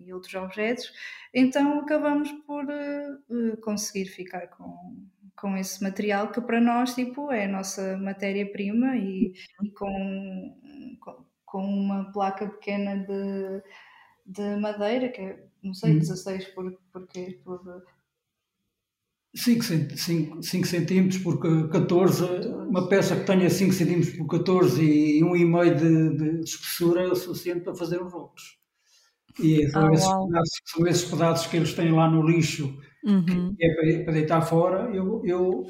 e 0.00 0.12
outros 0.12 0.34
objetos, 0.34 0.92
então 1.32 1.78
acabamos 1.80 2.32
por 2.46 2.66
conseguir 3.62 4.06
ficar 4.06 4.48
com, 4.48 5.06
com 5.42 5.56
esse 5.56 5.82
material 5.82 6.30
que 6.30 6.40
para 6.40 6.60
nós 6.60 6.94
tipo, 6.94 7.32
é 7.32 7.46
a 7.46 7.48
nossa 7.48 7.96
matéria-prima 7.96 8.96
e, 8.96 9.32
e 9.60 9.70
com, 9.70 10.96
com, 11.44 11.64
uma 11.64 12.12
placa 12.12 12.48
pequena 12.48 12.96
de, 12.96 13.62
de 14.24 14.56
madeira, 14.60 15.08
que 15.08 15.20
é, 15.20 15.44
não 15.62 15.74
sei, 15.74 15.98
16 15.98 16.44
hum. 16.44 16.50
por, 16.54 16.80
porque, 16.92 17.40
por 17.44 17.84
5, 19.34 19.64
5, 19.96 20.42
5 20.42 20.66
centímetros 20.66 21.22
por 21.22 21.38
14, 21.70 22.24
uma 22.68 22.86
peça 22.88 23.16
que 23.16 23.24
tenha 23.24 23.48
5 23.48 23.72
centímetros 23.72 24.14
por 24.14 24.26
14 24.26 24.82
e 24.82 25.22
1,5 25.22 25.74
de, 25.74 26.16
de 26.16 26.40
espessura 26.44 27.02
é 27.02 27.06
o 27.06 27.14
suficiente 27.14 27.60
para 27.60 27.74
fazer 27.74 28.02
os 28.02 28.12
rolos. 28.12 28.58
E 29.40 29.66
são, 29.70 29.86
ah, 29.86 29.92
esses 29.92 30.06
pedaços, 30.06 30.60
são, 30.66 30.86
esses 30.86 31.04
pedaços, 31.04 31.46
que 31.46 31.56
eles 31.56 31.72
têm 31.72 31.92
lá 31.92 32.10
no 32.10 32.26
lixo, 32.28 32.78
uhum. 33.04 33.54
que 33.54 33.64
é 33.64 33.74
para, 33.74 34.04
para, 34.04 34.12
deitar 34.12 34.42
fora. 34.42 34.94
Eu, 34.94 35.22
eu 35.24 35.66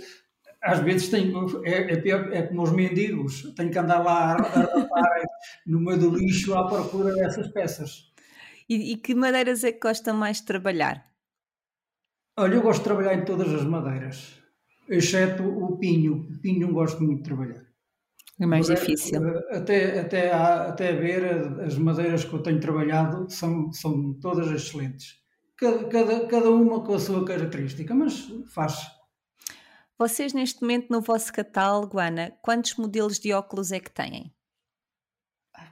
às 0.61 0.81
vezes 0.81 1.09
tenho, 1.09 1.65
é, 1.65 1.93
é, 1.93 1.97
pior, 2.01 2.33
é 2.33 2.43
como 2.43 2.63
os 2.63 2.73
mendigos, 2.73 3.43
tenho 3.55 3.71
que 3.71 3.79
andar 3.79 4.03
lá 4.03 4.37
a, 4.37 4.63
a 4.63 5.23
no 5.67 5.81
meio 5.81 5.99
do 5.99 6.17
lixo 6.17 6.55
à 6.55 6.67
procura 6.67 7.15
dessas 7.15 7.49
peças. 7.49 8.11
E, 8.69 8.93
e, 8.93 8.97
que 8.97 9.15
madeiras 9.15 9.63
é 9.63 9.71
que 9.71 9.81
gosta 9.81 10.13
mais 10.13 10.39
de 10.39 10.47
trabalhar? 10.47 11.12
Olha, 12.37 12.55
eu 12.55 12.63
gosto 12.63 12.79
de 12.79 12.85
trabalhar 12.85 13.15
em 13.15 13.25
todas 13.25 13.53
as 13.53 13.65
madeiras, 13.65 14.39
exceto 14.89 15.43
o 15.43 15.77
pinho. 15.79 16.29
O 16.31 16.41
pinho 16.41 16.67
não 16.67 16.73
gosto 16.73 17.03
muito 17.03 17.19
de 17.19 17.25
trabalhar. 17.25 17.63
É 18.41 18.47
mais 18.47 18.67
difícil. 18.67 19.21
Até, 19.51 20.01
até, 20.01 20.33
até 20.33 20.93
ver, 20.93 21.61
as 21.61 21.77
madeiras 21.77 22.25
que 22.25 22.33
eu 22.33 22.43
tenho 22.43 22.59
trabalhado 22.59 23.31
são, 23.31 23.71
são 23.73 24.15
todas 24.15 24.51
excelentes. 24.51 25.21
Cada, 25.57 25.85
cada, 25.89 26.27
cada 26.27 26.51
uma 26.51 26.83
com 26.83 26.95
a 26.95 26.99
sua 26.99 27.25
característica, 27.25 27.95
mas 27.95 28.27
faz. 28.53 28.91
Vocês, 29.99 30.33
neste 30.33 30.63
momento, 30.63 30.89
no 30.91 31.01
vosso 31.01 31.33
catálogo, 31.33 31.99
Ana, 31.99 32.33
quantos 32.43 32.77
modelos 32.77 33.21
de 33.21 33.33
óculos 33.33 33.71
é 33.71 33.79
que 33.79 33.91
têm? 33.91 34.35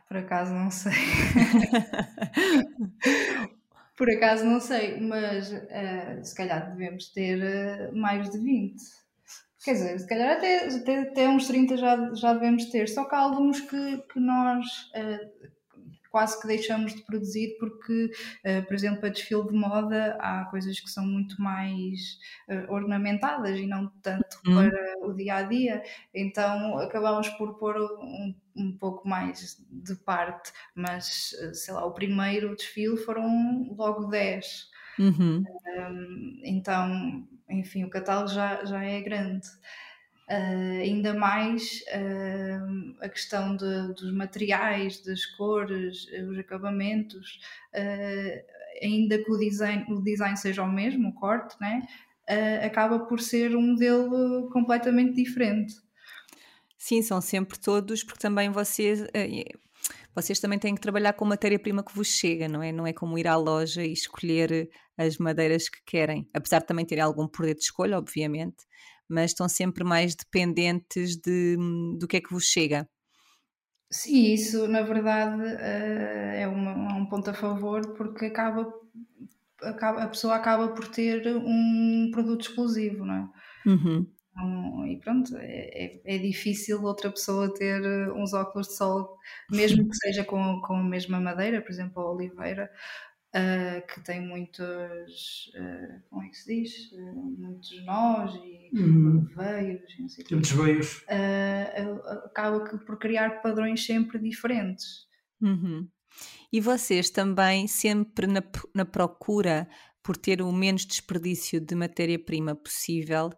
Por 0.07 0.19
acaso 0.19 0.52
não 0.52 0.71
sei. 0.71 0.93
Por 4.00 4.11
acaso 4.11 4.47
não 4.47 4.61
sei, 4.61 4.99
mas 4.99 5.52
uh, 5.52 6.25
se 6.25 6.35
calhar 6.35 6.71
devemos 6.71 7.12
ter 7.12 7.37
uh, 7.38 7.95
mais 7.95 8.30
de 8.30 8.38
20. 8.38 8.83
Quer 9.62 9.73
dizer, 9.75 9.99
se 10.00 10.09
calhar 10.09 10.38
até, 10.38 10.69
até, 10.69 11.00
até 11.00 11.28
uns 11.28 11.47
30 11.47 11.76
já, 11.76 12.14
já 12.14 12.33
devemos 12.33 12.64
ter, 12.71 12.88
só 12.88 13.04
que 13.04 13.14
há 13.14 13.19
alguns 13.19 13.61
que, 13.61 13.99
que 14.11 14.19
nós 14.19 14.66
uh, 14.97 15.50
quase 16.11 16.40
que 16.40 16.47
deixamos 16.47 16.95
de 16.95 17.02
produzir 17.02 17.57
porque, 17.59 18.11
uh, 18.45 18.67
por 18.67 18.75
exemplo, 18.75 19.07
a 19.07 19.09
desfile 19.09 19.47
de 19.47 19.55
moda 19.55 20.17
há 20.21 20.45
coisas 20.47 20.79
que 20.79 20.90
são 20.90 21.05
muito 21.05 21.40
mais 21.40 22.19
uh, 22.49 22.73
ornamentadas 22.73 23.59
e 23.59 23.67
não 23.67 23.88
tanto 24.02 24.38
hum. 24.47 24.55
para 24.55 25.07
o 25.07 25.14
dia 25.14 25.37
a 25.37 25.43
dia, 25.43 25.83
então 26.12 26.79
acabamos 26.79 27.29
por 27.31 27.59
pôr 27.59 27.76
um, 27.76 28.35
um 28.57 28.76
pouco 28.76 29.09
mais 29.09 29.64
de 29.71 29.95
parte, 29.95 30.52
mas 30.75 31.35
sei 31.55 31.75
lá, 31.75 31.85
o 31.85 31.93
primeiro 31.93 32.55
desfile 32.55 32.97
foram 32.97 33.75
logo 33.76 34.07
10. 34.07 34.69
Uhum. 34.99 35.45
Um, 35.67 36.40
então 36.45 37.26
enfim, 37.50 37.85
o 37.85 37.90
catálogo 37.90 38.29
já, 38.29 38.64
já 38.64 38.83
é 38.83 39.00
grande. 39.00 39.47
Uh, 40.30 40.80
ainda 40.80 41.12
mais 41.12 41.82
uh, 41.88 42.94
a 43.00 43.08
questão 43.08 43.56
de, 43.56 43.94
dos 43.94 44.12
materiais, 44.14 45.02
das 45.02 45.26
cores, 45.26 46.06
os 46.30 46.38
acabamentos, 46.38 47.40
uh, 47.75 48.80
ainda 48.80 49.18
que 49.18 49.28
o 49.28 49.37
design, 49.37 49.84
o 49.88 50.00
design 50.00 50.37
seja 50.37 50.62
o 50.62 50.70
mesmo, 50.70 51.08
o 51.08 51.14
corte, 51.14 51.56
né? 51.60 51.82
acaba 52.64 53.00
por 53.00 53.18
ser 53.18 53.56
um 53.56 53.72
modelo 53.72 54.49
completamente 54.52 55.16
diferente. 55.16 55.75
Sim, 56.78 57.02
são 57.02 57.20
sempre 57.20 57.58
todos, 57.58 58.04
porque 58.04 58.20
também 58.20 58.50
vocês 58.50 59.04
vocês 60.14 60.38
também 60.38 60.56
têm 60.56 60.76
que 60.76 60.80
trabalhar 60.80 61.12
com 61.14 61.25
matéria-prima 61.25 61.82
que 61.82 61.92
vos 61.92 62.06
chega, 62.06 62.46
não 62.46 62.62
é? 62.62 62.70
Não 62.70 62.87
é 62.87 62.92
como 62.92 63.18
ir 63.18 63.26
à 63.26 63.34
loja 63.37 63.82
e 63.82 63.92
escolher 63.92 64.70
as 64.96 65.18
madeiras 65.18 65.68
que 65.68 65.82
querem, 65.84 66.28
apesar 66.32 66.60
de 66.60 66.66
também 66.66 66.84
terem 66.84 67.02
algum 67.02 67.26
poder 67.26 67.54
de 67.54 67.62
escolha, 67.62 67.99
obviamente, 67.99 68.64
mas 69.11 69.33
estão 69.33 69.49
sempre 69.49 69.85
mais 69.85 70.14
dependentes 70.14 71.17
de, 71.17 71.57
do 71.99 72.07
que 72.07 72.17
é 72.17 72.21
que 72.21 72.33
vos 72.33 72.45
chega. 72.45 72.88
Sim, 73.93 74.33
isso 74.33 74.69
na 74.69 74.83
verdade 74.83 75.43
eh, 75.43 76.43
é, 76.43 76.49
uma, 76.49 76.93
é 76.93 76.95
um 76.95 77.07
ponto 77.07 77.29
a 77.29 77.35
favor 77.35 77.95
porque 77.97 78.26
acaba, 78.26 78.73
acaba, 79.62 80.05
a 80.05 80.09
pessoa 80.09 80.37
acaba 80.37 80.69
por 80.69 80.87
ter 80.88 81.26
um 81.37 82.11
produto 82.12 82.43
exclusivo, 82.43 83.05
não 83.05 83.14
é? 83.14 83.69
Uhum. 83.69 84.07
Um, 84.37 84.87
e 84.87 84.99
pronto, 85.00 85.37
é, 85.37 86.00
é, 86.07 86.17
é, 86.17 86.19
difícil 86.19 86.83
outra 86.85 87.11
pessoa 87.11 87.52
ter 87.52 87.85
eh, 87.85 88.12
uns 88.12 88.33
óculos 88.33 88.69
de 88.69 88.76
sol, 88.76 89.19
mesmo 89.50 89.88
que 89.88 89.97
seja 89.97 90.25
com, 90.25 90.61
com 90.62 90.76
a 90.76 90.85
mesma 90.85 91.21
madeira, 91.21 91.61
por 91.61 91.71
exemplo, 91.71 92.00
a 92.00 92.12
oliveira, 92.12 92.71
uh, 93.34 93.87
que 93.87 94.00
tem 94.02 94.20
muitos, 94.20 95.50
uh, 95.54 96.02
como 96.08 96.22
é 96.22 96.28
que 96.28 96.37
se 96.37 96.62
diz? 96.62 96.92
Uh, 96.92 97.37
muitos 97.38 97.84
nós 97.84 98.34
e 98.34 98.70
uhum. 98.78 99.26
veios, 99.37 99.99
não 99.99 100.08
sei 100.08 100.25
muitos 100.30 100.52
veios. 100.52 101.04
acaba 102.25 102.60
por 102.78 102.99
criar 102.99 103.42
padrões 103.42 103.84
sempre 103.84 104.18
diferentes. 104.18 105.08
Uhum. 105.40 105.88
E 106.52 106.60
vocês 106.60 107.10
também 107.10 107.66
sempre 107.66 108.26
na, 108.26 108.42
na 108.75 108.84
procura 108.84 109.68
por 110.02 110.16
ter 110.16 110.42
o 110.42 110.50
menos 110.50 110.84
desperdício 110.87 111.60
de 111.60 111.75
matéria-prima 111.75 112.54
possível, 112.54 113.30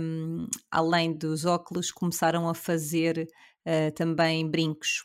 um, 0.00 0.46
além 0.70 1.12
dos 1.12 1.44
óculos, 1.44 1.90
começaram 1.90 2.48
a 2.48 2.54
fazer 2.54 3.28
uh, 3.66 3.92
também 3.94 4.48
brincos. 4.48 5.04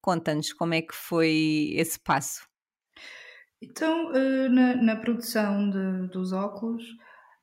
Conta-nos 0.00 0.52
como 0.52 0.74
é 0.74 0.82
que 0.82 0.94
foi 0.94 1.72
esse 1.74 1.98
passo. 1.98 2.49
Então, 3.62 4.10
uh, 4.12 4.48
na, 4.48 4.74
na, 4.76 4.96
produção 4.96 5.68
de, 5.70 6.08
dos 6.08 6.32
óculos, 6.32 6.82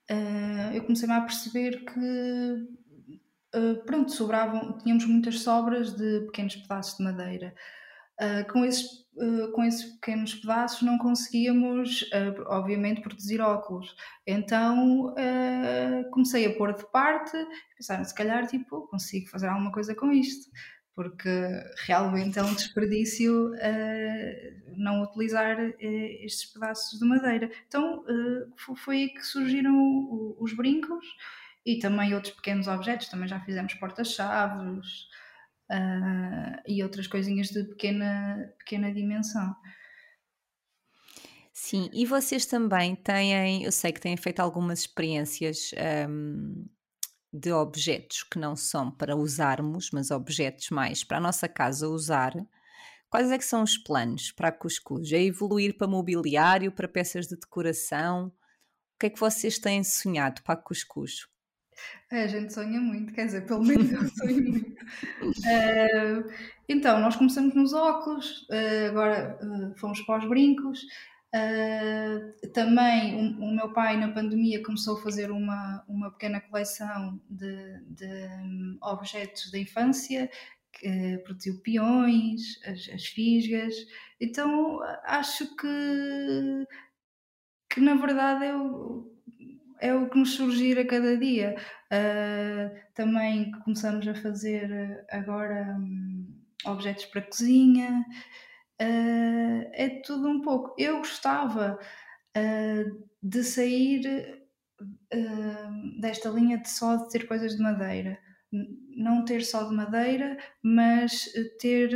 uh, 0.09 0.73
eu 0.73 0.81
comecei 0.83 1.09
a 1.09 1.21
perceber 1.21 1.85
que, 1.85 2.67
pronto, 3.85 4.11
sobravam, 4.11 4.77
tínhamos 4.79 5.05
muitas 5.05 5.39
sobras 5.41 5.95
de 5.95 6.21
pequenos 6.25 6.55
pedaços 6.55 6.97
de 6.97 7.03
madeira. 7.03 7.55
com 8.51 8.65
esses 8.65 9.07
eh, 9.19 9.51
com 9.51 9.63
esses 9.63 9.83
pequenos 9.95 10.35
pedaços 10.35 10.83
não 10.83 10.97
conseguíamos, 10.97 12.07
obviamente, 12.45 13.01
produzir 13.01 13.41
óculos. 13.41 13.95
Então 14.25 15.13
comecei 16.11 16.45
a 16.45 16.55
pôr 16.55 16.73
de 16.73 16.85
parte, 16.91 17.35
pensar, 17.75 18.03
se 18.03 18.13
calhar, 18.13 18.45
tipo, 18.47 18.87
consigo 18.87 19.27
fazer 19.29 19.47
alguma 19.47 19.71
coisa 19.71 19.95
com 19.95 20.11
isto, 20.11 20.49
porque 20.97 21.29
realmente 21.85 22.39
é 22.39 22.43
um 22.43 22.55
desperdício 22.55 23.51
não 24.75 25.03
utilizar 25.03 25.59
estes 25.79 26.51
pedaços 26.51 26.99
de 26.99 27.05
madeira. 27.05 27.51
Então 27.67 28.03
foi 28.75 28.95
aí 28.95 29.09
que 29.09 29.21
surgiram 29.21 30.35
os 30.39 30.53
brincos 30.53 31.05
e 31.63 31.77
também 31.77 32.15
outros 32.15 32.33
pequenos 32.33 32.67
objetos, 32.67 33.09
também 33.09 33.27
já 33.27 33.39
fizemos 33.41 33.75
porta-chaves 33.75 34.87
uh, 35.69 36.61
e 36.65 36.81
outras 36.81 37.05
coisinhas 37.05 37.49
de 37.49 37.63
pequena, 37.65 38.51
pequena 38.57 38.91
dimensão. 38.91 39.55
Sim, 41.53 41.91
e 41.93 42.05
vocês 42.07 42.47
também 42.47 42.95
têm, 42.95 43.63
eu 43.63 43.71
sei 43.71 43.91
que 43.91 44.01
têm 44.01 44.17
feito 44.17 44.39
algumas 44.39 44.79
experiências 44.79 45.71
hum, 46.09 46.65
de 47.37 47.51
objetos 47.51 48.23
que 48.23 48.39
não 48.39 48.55
são 48.55 48.89
para 48.89 49.15
usarmos, 49.15 49.91
mas 49.91 50.11
objetos 50.11 50.69
mais 50.69 51.03
para 51.03 51.17
a 51.17 51.21
nossa 51.21 51.47
casa 51.47 51.87
usar. 51.87 52.33
Quais 53.09 53.31
é 53.31 53.37
que 53.37 53.45
são 53.45 53.63
os 53.63 53.77
planos 53.77 54.31
para 54.31 54.49
a 54.49 54.51
Cuscuz? 54.51 55.11
É 55.11 55.21
evoluir 55.21 55.77
para 55.77 55.87
mobiliário, 55.87 56.71
para 56.71 56.87
peças 56.87 57.27
de 57.27 57.35
decoração? 57.35 58.27
O 58.27 58.99
que 58.99 59.05
é 59.05 59.09
que 59.09 59.19
vocês 59.19 59.59
têm 59.59 59.83
sonhado 59.83 60.41
para 60.43 60.55
a 60.55 60.57
Cuscuz? 60.57 61.27
É, 62.11 62.23
a 62.23 62.27
gente 62.27 62.53
sonha 62.53 62.81
muito, 62.81 63.13
quer 63.13 63.25
dizer, 63.25 63.45
pelo 63.45 63.63
menos 63.63 63.91
eu 63.91 64.09
sonho 64.09 64.41
muito. 64.41 64.81
Uh, 65.21 66.31
então, 66.67 66.99
nós 66.99 67.15
começamos 67.15 67.53
nos 67.53 67.71
óculos, 67.73 68.47
uh, 68.49 68.89
agora 68.89 69.37
uh, 69.41 69.77
fomos 69.77 70.01
para 70.01 70.23
os 70.23 70.27
brincos. 70.27 70.81
Também 72.53 73.15
o, 73.15 73.45
o, 73.45 73.55
meu 73.55 73.71
pai, 73.73 73.97
na 73.97 74.11
pandemia, 74.11 74.63
começou 74.63 74.97
a 74.97 75.01
fazer 75.01 75.31
uma, 75.31 75.83
uma 75.87 76.11
pequena 76.11 76.39
coleção 76.39 77.19
de, 77.29 77.81
de 77.89 78.05
um, 78.43 78.77
objetos 78.81 79.51
da 79.51 79.59
infância, 79.59 80.29
que 80.73 81.17
produziu 81.19 81.59
peões, 81.61 82.59
as, 82.65 82.89
as 82.93 83.05
fisgas. 83.05 83.73
Então, 84.19 84.79
acho 85.05 85.55
que, 85.55 86.67
que 87.69 87.81
na 87.81 87.95
verdade 87.95 88.45
eu 88.45 89.13
é 89.79 89.93
o 89.93 90.09
que 90.09 90.17
nos 90.17 90.33
surgir 90.33 90.79
a 90.79 90.85
cada 90.85 91.17
dia. 91.17 91.55
Uh, 91.91 92.75
também 92.93 93.51
começamos 93.63 94.07
a 94.07 94.15
fazer 94.15 95.05
ah, 95.09 95.17
agora 95.17 95.75
um, 95.79 96.27
objetos 96.65 97.05
para 97.05 97.21
cozinha. 97.21 98.05
Uh, 98.81 99.69
é 99.73 100.01
tudo 100.05 100.29
um 100.29 100.41
pouco. 100.41 100.75
Eu 100.77 100.97
gostava 100.97 101.79
uh, 102.37 103.07
de 103.21 103.43
sair 103.43 104.45
desta 105.99 106.29
linha 106.29 106.59
de 106.59 106.69
só 106.69 106.97
de 106.97 107.09
ter 107.09 107.27
coisas 107.27 107.55
de 107.55 107.63
madeira. 107.63 108.19
Não 108.95 109.25
ter 109.25 109.43
só 109.43 109.67
de 109.67 109.73
madeira, 109.73 110.37
mas 110.61 111.25
ter 111.59 111.89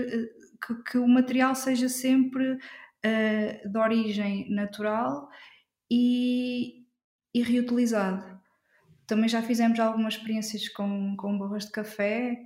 que, 0.66 0.84
que 0.90 0.98
o 0.98 1.08
material 1.08 1.54
seja 1.54 1.88
sempre 1.88 2.58
de 3.04 3.78
origem 3.78 4.50
natural 4.50 5.30
e, 5.92 6.86
e 7.36 7.44
reutilizado. 7.44 8.42
Também 9.12 9.28
já 9.28 9.42
fizemos 9.42 9.78
algumas 9.78 10.14
experiências 10.14 10.70
com, 10.70 11.18
com 11.18 11.38
borras 11.38 11.66
de 11.66 11.72
café, 11.74 12.42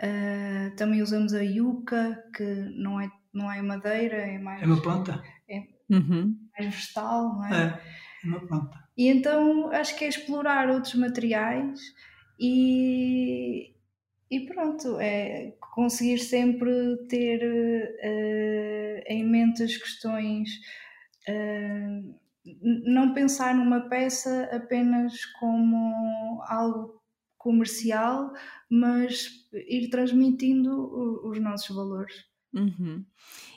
uh, 0.00 0.76
também 0.76 1.02
usamos 1.02 1.34
a 1.34 1.42
yuca, 1.42 2.22
que 2.36 2.44
não 2.44 3.00
é, 3.00 3.10
não 3.32 3.50
é 3.50 3.60
madeira, 3.62 4.16
é 4.16 4.38
mais. 4.38 4.62
É 4.62 4.66
uma 4.66 4.80
planta. 4.80 5.22
É 5.48 5.62
uhum. 5.90 6.36
mais 6.58 6.74
vegetal, 6.74 7.34
não 7.34 7.44
é? 7.46 7.50
É, 7.50 8.24
é 8.24 8.28
uma 8.28 8.46
planta. 8.46 8.88
E 8.96 9.08
então 9.08 9.70
acho 9.70 9.96
que 9.96 10.04
é 10.04 10.08
explorar 10.08 10.68
outros 10.70 10.94
materiais 10.94 11.80
e, 12.38 13.72
e 14.30 14.40
pronto, 14.46 14.98
é 15.00 15.54
conseguir 15.74 16.18
sempre 16.18 16.70
ter 17.08 17.42
uh, 17.42 19.02
em 19.06 19.24
mente 19.24 19.62
as 19.62 19.76
questões. 19.76 20.50
Uh, 21.28 22.18
não 22.62 23.12
pensar 23.12 23.54
numa 23.54 23.88
peça 23.88 24.48
apenas 24.52 25.24
como 25.38 26.42
algo 26.46 26.98
comercial, 27.36 28.32
mas 28.70 29.28
ir 29.52 29.88
transmitindo 29.90 31.26
os 31.28 31.38
nossos 31.40 31.74
valores. 31.74 32.14
Uhum. 32.52 33.04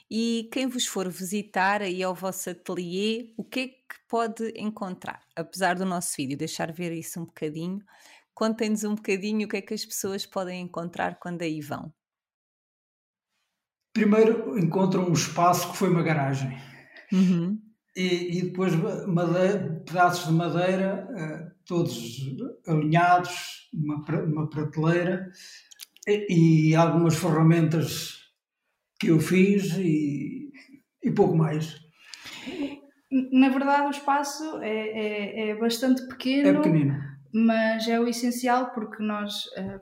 E 0.09 0.49
quem 0.51 0.67
vos 0.67 0.85
for 0.85 1.09
visitar 1.09 1.81
aí 1.81 2.03
ao 2.03 2.13
vosso 2.13 2.49
ateliê, 2.49 3.33
o 3.37 3.43
que 3.43 3.59
é 3.59 3.67
que 3.67 4.07
pode 4.09 4.53
encontrar? 4.57 5.21
Apesar 5.35 5.75
do 5.75 5.85
nosso 5.85 6.15
vídeo 6.17 6.37
deixar 6.37 6.71
ver 6.71 6.91
isso 6.91 7.19
um 7.19 7.25
bocadinho, 7.25 7.83
contem-nos 8.33 8.83
um 8.83 8.95
bocadinho 8.95 9.45
o 9.45 9.49
que 9.49 9.57
é 9.57 9.61
que 9.61 9.73
as 9.73 9.85
pessoas 9.85 10.25
podem 10.25 10.61
encontrar 10.61 11.19
quando 11.19 11.41
aí 11.41 11.61
vão. 11.61 11.93
Primeiro 13.93 14.57
encontram 14.57 15.07
um 15.07 15.13
espaço 15.13 15.71
que 15.71 15.77
foi 15.77 15.89
uma 15.89 16.03
garagem. 16.03 16.49
Uhum 17.11 17.71
e, 17.95 18.37
e 18.37 18.41
depois 18.43 18.73
madeira, 19.07 19.83
pedaços 19.85 20.27
de 20.27 20.33
madeira, 20.33 21.07
uh, 21.11 21.51
todos 21.65 22.19
alinhados, 22.67 23.69
numa, 23.73 23.97
numa 24.25 24.49
prateleira, 24.49 25.29
e, 26.07 26.69
e, 26.69 26.75
algumas 26.75 27.15
ferramentas 27.15 28.20
que 29.01 29.07
eu 29.07 29.19
fiz 29.19 29.75
e, 29.79 30.51
e 31.03 31.11
pouco 31.11 31.35
mais. 31.35 31.81
Na 33.31 33.49
verdade, 33.49 33.87
o 33.87 33.89
espaço 33.89 34.61
é, 34.61 34.69
é, 34.69 35.49
é 35.49 35.55
bastante 35.55 36.07
pequeno, 36.07 36.47
é 36.47 36.53
pequenino. 36.53 37.03
mas 37.33 37.87
é 37.87 37.99
o 37.99 38.07
essencial 38.07 38.71
porque 38.71 39.01
nós. 39.01 39.47
Uh, 39.57 39.81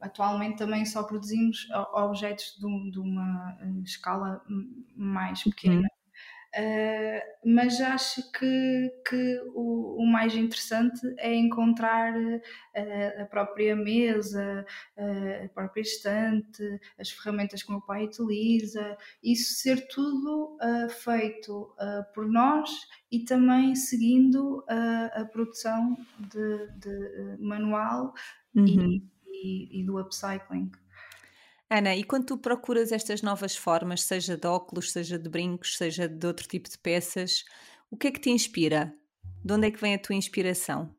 atualmente 0.00 0.58
também 0.58 0.84
só 0.84 1.02
produzimos 1.02 1.66
objetos 1.94 2.58
de, 2.60 2.90
de 2.90 3.00
uma 3.00 3.56
eh, 3.58 3.80
escala 3.82 4.42
mais 4.94 5.42
pequena. 5.44 5.88
Uh, 6.56 7.50
mas 7.52 7.80
acho 7.80 8.30
que, 8.30 8.92
que 9.08 9.40
o, 9.54 10.00
o, 10.00 10.06
mais 10.06 10.36
interessante 10.36 11.00
é 11.18 11.34
encontrar 11.34 12.14
uh, 12.16 13.22
a 13.22 13.24
própria 13.24 13.74
mesa, 13.74 14.64
uh, 14.96 15.44
a 15.46 15.48
própria 15.48 15.80
estante, 15.80 16.62
as 16.96 17.10
ferramentas 17.10 17.60
que 17.60 17.70
o 17.70 17.72
meu 17.72 17.80
pai 17.80 18.04
utiliza, 18.04 18.96
isso 19.20 19.54
ser 19.54 19.88
tudo 19.88 20.56
feito 21.02 21.74
por 22.14 22.28
nós 22.28 22.70
e 23.10 23.24
também 23.24 23.74
seguindo 23.74 24.64
a 24.68 25.24
produção 25.24 25.96
de, 26.18 26.68
de 26.78 27.42
manual 27.42 28.14
uhum. 28.54 28.66
e, 28.66 29.02
e, 29.26 29.80
e 29.80 29.84
do 29.84 29.98
upcycling. 29.98 30.70
Ana, 31.70 31.94
e 31.94 32.04
quando 32.04 32.26
tu 32.26 32.38
procuras 32.38 32.92
estas 32.92 33.22
novas 33.22 33.56
formas, 33.56 34.02
seja 34.02 34.36
de 34.36 34.46
óculos, 34.46 34.92
seja 34.92 35.18
de 35.18 35.28
brincos, 35.28 35.76
seja 35.76 36.08
de 36.08 36.26
outro 36.26 36.46
tipo 36.46 36.68
de 36.68 36.78
peças, 36.78 37.44
o 37.90 37.96
que 37.96 38.08
é 38.08 38.10
que 38.12 38.20
te 38.20 38.30
inspira? 38.30 38.94
De 39.44 39.52
onde 39.52 39.68
é 39.68 39.70
que 39.70 39.80
vem 39.80 39.94
a 39.94 39.98
tua 39.98 40.14
inspiração? 40.14 40.94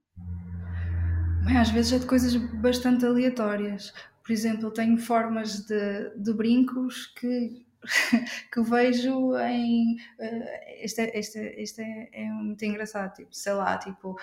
Bem, 1.45 1.57
às 1.57 1.69
vezes 1.69 1.93
é 1.93 1.99
de 1.99 2.05
coisas 2.07 2.35
bastante 2.35 3.05
aleatórias. 3.05 3.93
Por 4.23 4.31
exemplo, 4.31 4.71
tenho 4.71 4.97
formas 4.97 5.65
de, 5.65 6.09
de 6.17 6.33
brincos 6.33 7.07
que, 7.07 7.63
que 8.51 8.61
vejo 8.61 9.37
em. 9.37 9.97
Uh, 10.19 10.43
este, 10.79 11.01
este, 11.13 11.39
este 11.57 11.81
é, 11.81 12.09
é, 12.11 12.25
muito 12.31 12.63
engraçado. 12.65 13.13
Tipo, 13.13 13.29
sei 13.31 13.53
lá, 13.53 13.77
tipo, 13.77 14.17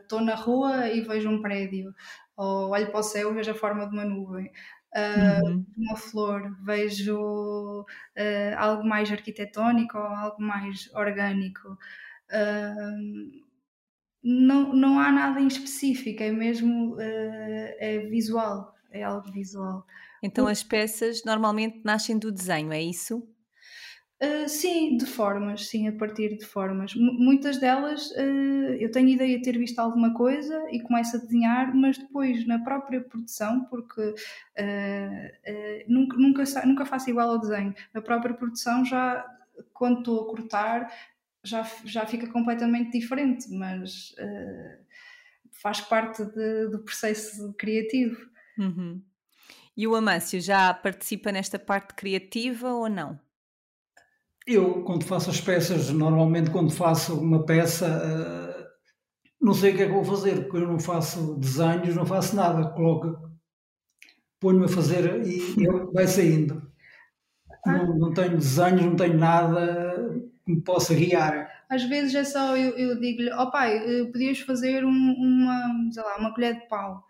estou 0.00 0.20
uh, 0.20 0.24
na 0.24 0.34
rua 0.34 0.88
e 0.88 1.02
vejo 1.02 1.28
um 1.28 1.42
prédio, 1.42 1.94
ou 2.36 2.70
olho 2.70 2.90
para 2.90 3.00
o 3.00 3.02
céu 3.02 3.30
e 3.30 3.34
vejo 3.34 3.50
a 3.50 3.54
forma 3.54 3.86
de 3.86 3.92
uma 3.92 4.04
nuvem 4.04 4.50
uhum. 4.96 5.66
uma 5.76 5.96
flor, 5.96 6.56
vejo 6.64 7.82
uh, 7.82 8.56
algo 8.56 8.84
mais 8.84 9.10
arquitetónico 9.10 9.96
ou 9.98 10.04
algo 10.04 10.42
mais 10.42 10.92
orgânico. 10.94 11.76
Uh, 12.30 13.44
não, 14.22 14.72
não 14.72 14.98
há 14.98 15.12
nada 15.12 15.40
em 15.40 15.46
específico, 15.46 16.22
é 16.22 16.32
mesmo 16.32 16.94
uh, 16.94 16.98
é 16.98 18.06
visual, 18.10 18.74
é 18.90 19.02
algo 19.02 19.30
visual. 19.30 19.86
Então 20.22 20.46
as 20.46 20.62
peças 20.62 21.24
normalmente 21.24 21.80
nascem 21.84 22.18
do 22.18 22.32
desenho, 22.32 22.72
é 22.72 22.82
isso? 22.82 23.22
Uh, 24.22 24.48
sim, 24.48 24.96
de 24.96 25.04
formas, 25.04 25.66
sim, 25.66 25.86
a 25.88 25.92
partir 25.92 26.38
de 26.38 26.46
formas. 26.46 26.96
M 26.96 27.12
muitas 27.18 27.58
delas 27.58 28.10
uh, 28.12 28.74
eu 28.80 28.90
tenho 28.90 29.10
ideia 29.10 29.36
de 29.36 29.42
ter 29.42 29.58
visto 29.58 29.78
alguma 29.78 30.14
coisa 30.14 30.66
e 30.70 30.80
começo 30.80 31.16
a 31.16 31.20
desenhar, 31.20 31.76
mas 31.76 31.98
depois 31.98 32.46
na 32.46 32.58
própria 32.58 33.02
produção, 33.02 33.64
porque 33.66 34.00
uh, 34.00 34.14
nunca, 35.86 36.16
nunca, 36.16 36.44
nunca 36.64 36.86
faço 36.86 37.10
igual 37.10 37.28
ao 37.28 37.38
desenho, 37.38 37.74
na 37.92 38.00
própria 38.00 38.32
produção 38.32 38.86
já, 38.86 39.22
quando 39.74 39.98
estou 39.98 40.22
a 40.22 40.30
cortar, 40.30 40.90
já, 41.44 41.62
já 41.84 42.06
fica 42.06 42.26
completamente 42.26 42.98
diferente, 42.98 43.50
mas 43.50 44.14
faz 45.52 45.82
parte 45.82 46.24
de, 46.24 46.68
do 46.68 46.78
processo 46.78 47.52
criativo. 47.52 48.16
Uhum. 48.58 49.02
E 49.76 49.86
o 49.86 49.94
Amâncio 49.94 50.40
já 50.40 50.72
participa 50.72 51.30
nesta 51.30 51.58
parte 51.58 51.94
criativa 51.94 52.70
ou 52.70 52.88
não? 52.88 53.25
Eu, 54.46 54.84
quando 54.84 55.04
faço 55.04 55.28
as 55.28 55.40
peças, 55.40 55.90
normalmente 55.90 56.50
quando 56.50 56.70
faço 56.70 57.18
uma 57.18 57.44
peça, 57.44 57.86
uh, 57.88 58.64
não 59.40 59.52
sei 59.52 59.72
o 59.72 59.76
que 59.76 59.82
é 59.82 59.86
que 59.86 59.92
vou 59.92 60.04
fazer, 60.04 60.42
porque 60.42 60.58
eu 60.58 60.68
não 60.68 60.78
faço 60.78 61.34
desenhos, 61.34 61.96
não 61.96 62.06
faço 62.06 62.36
nada. 62.36 62.70
Coloco, 62.70 63.28
ponho-me 64.38 64.66
a 64.66 64.68
fazer 64.68 65.26
e 65.26 65.40
ele 65.58 65.86
vai 65.92 66.06
saindo. 66.06 66.62
Não, 67.66 67.98
não, 67.98 68.14
tenho 68.14 68.36
desenhos, 68.36 68.82
não 68.82 68.94
tenho 68.94 69.18
nada 69.18 70.22
que 70.44 70.52
me 70.52 70.62
possa 70.62 70.94
guiar. 70.94 71.64
Às 71.68 71.82
vezes 71.82 72.14
é 72.14 72.22
só 72.22 72.56
eu, 72.56 72.78
eu 72.78 73.00
digo-lhe, 73.00 73.32
ó 73.32 73.42
oh 73.42 73.50
pai, 73.50 73.76
eh, 73.76 74.04
podias 74.04 74.38
fazer 74.38 74.84
um, 74.84 74.88
uma, 74.88 75.90
sei 75.90 76.02
lá, 76.04 76.18
uma 76.18 76.32
colher 76.32 76.54
de 76.54 76.68
pau. 76.68 77.04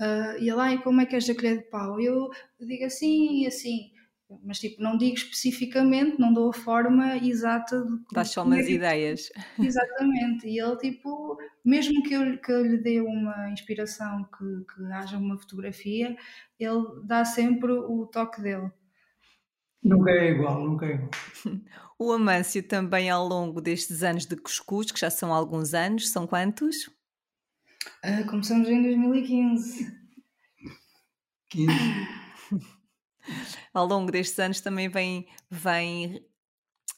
Uh, 0.00 0.42
e 0.42 0.52
lá, 0.52 0.74
e 0.74 0.82
como 0.82 1.00
é 1.00 1.06
que 1.06 1.14
és 1.14 1.30
a 1.30 1.34
colher 1.36 1.58
de 1.58 1.70
pau? 1.70 2.00
Eu 2.00 2.28
digo 2.58 2.84
assim 2.84 3.42
e 3.42 3.46
assim 3.46 3.93
mas 4.42 4.58
tipo, 4.58 4.82
não 4.82 4.96
digo 4.96 5.14
especificamente, 5.14 6.18
não 6.18 6.32
dou 6.32 6.50
a 6.50 6.52
forma 6.52 7.16
exata 7.16 7.84
de. 7.84 7.98
Dás 8.12 8.30
só 8.30 8.42
umas 8.42 8.68
ideias. 8.68 9.30
Exatamente, 9.58 10.46
e 10.48 10.58
ele 10.58 10.76
tipo, 10.78 11.36
mesmo 11.64 12.02
que 12.02 12.14
eu, 12.14 12.38
que 12.38 12.52
eu 12.52 12.64
lhe 12.64 12.78
dê 12.78 13.00
uma 13.00 13.50
inspiração, 13.50 14.24
que, 14.24 14.74
que 14.74 14.92
haja 14.92 15.18
uma 15.18 15.38
fotografia, 15.38 16.16
ele 16.58 16.84
dá 17.04 17.24
sempre 17.24 17.72
o 17.72 18.06
toque 18.06 18.40
dele. 18.40 18.70
Nunca 19.82 20.10
é 20.10 20.30
igual, 20.30 20.64
nunca 20.64 20.86
é 20.86 20.94
igual. 20.94 21.10
O 21.96 22.10
Amâncio 22.10 22.60
também 22.60 23.08
ao 23.08 23.24
longo 23.24 23.60
destes 23.60 24.02
anos 24.02 24.26
de 24.26 24.34
cuscuz, 24.34 24.90
que 24.90 24.98
já 24.98 25.10
são 25.10 25.32
alguns 25.32 25.74
anos, 25.74 26.10
são 26.10 26.26
quantos? 26.26 26.88
Uh, 28.04 28.26
começamos 28.28 28.68
em 28.68 28.82
2015. 28.82 29.96
15. 31.50 31.72
ao 33.74 33.86
longo 33.86 34.10
destes 34.12 34.38
anos 34.38 34.60
também 34.60 34.88
vem, 34.88 35.26
vem 35.50 36.24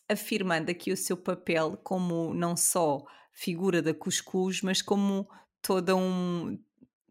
afirmando 0.09 0.71
aqui 0.71 0.93
o 0.93 0.97
seu 0.97 1.17
papel 1.17 1.77
como 1.83 2.35
não 2.35 2.57
só 2.57 3.03
figura 3.33 3.81
da 3.81 3.95
cuscuz, 3.95 4.61
mas 4.62 4.83
como 4.83 5.27
toda 5.62 5.97
um 5.97 6.59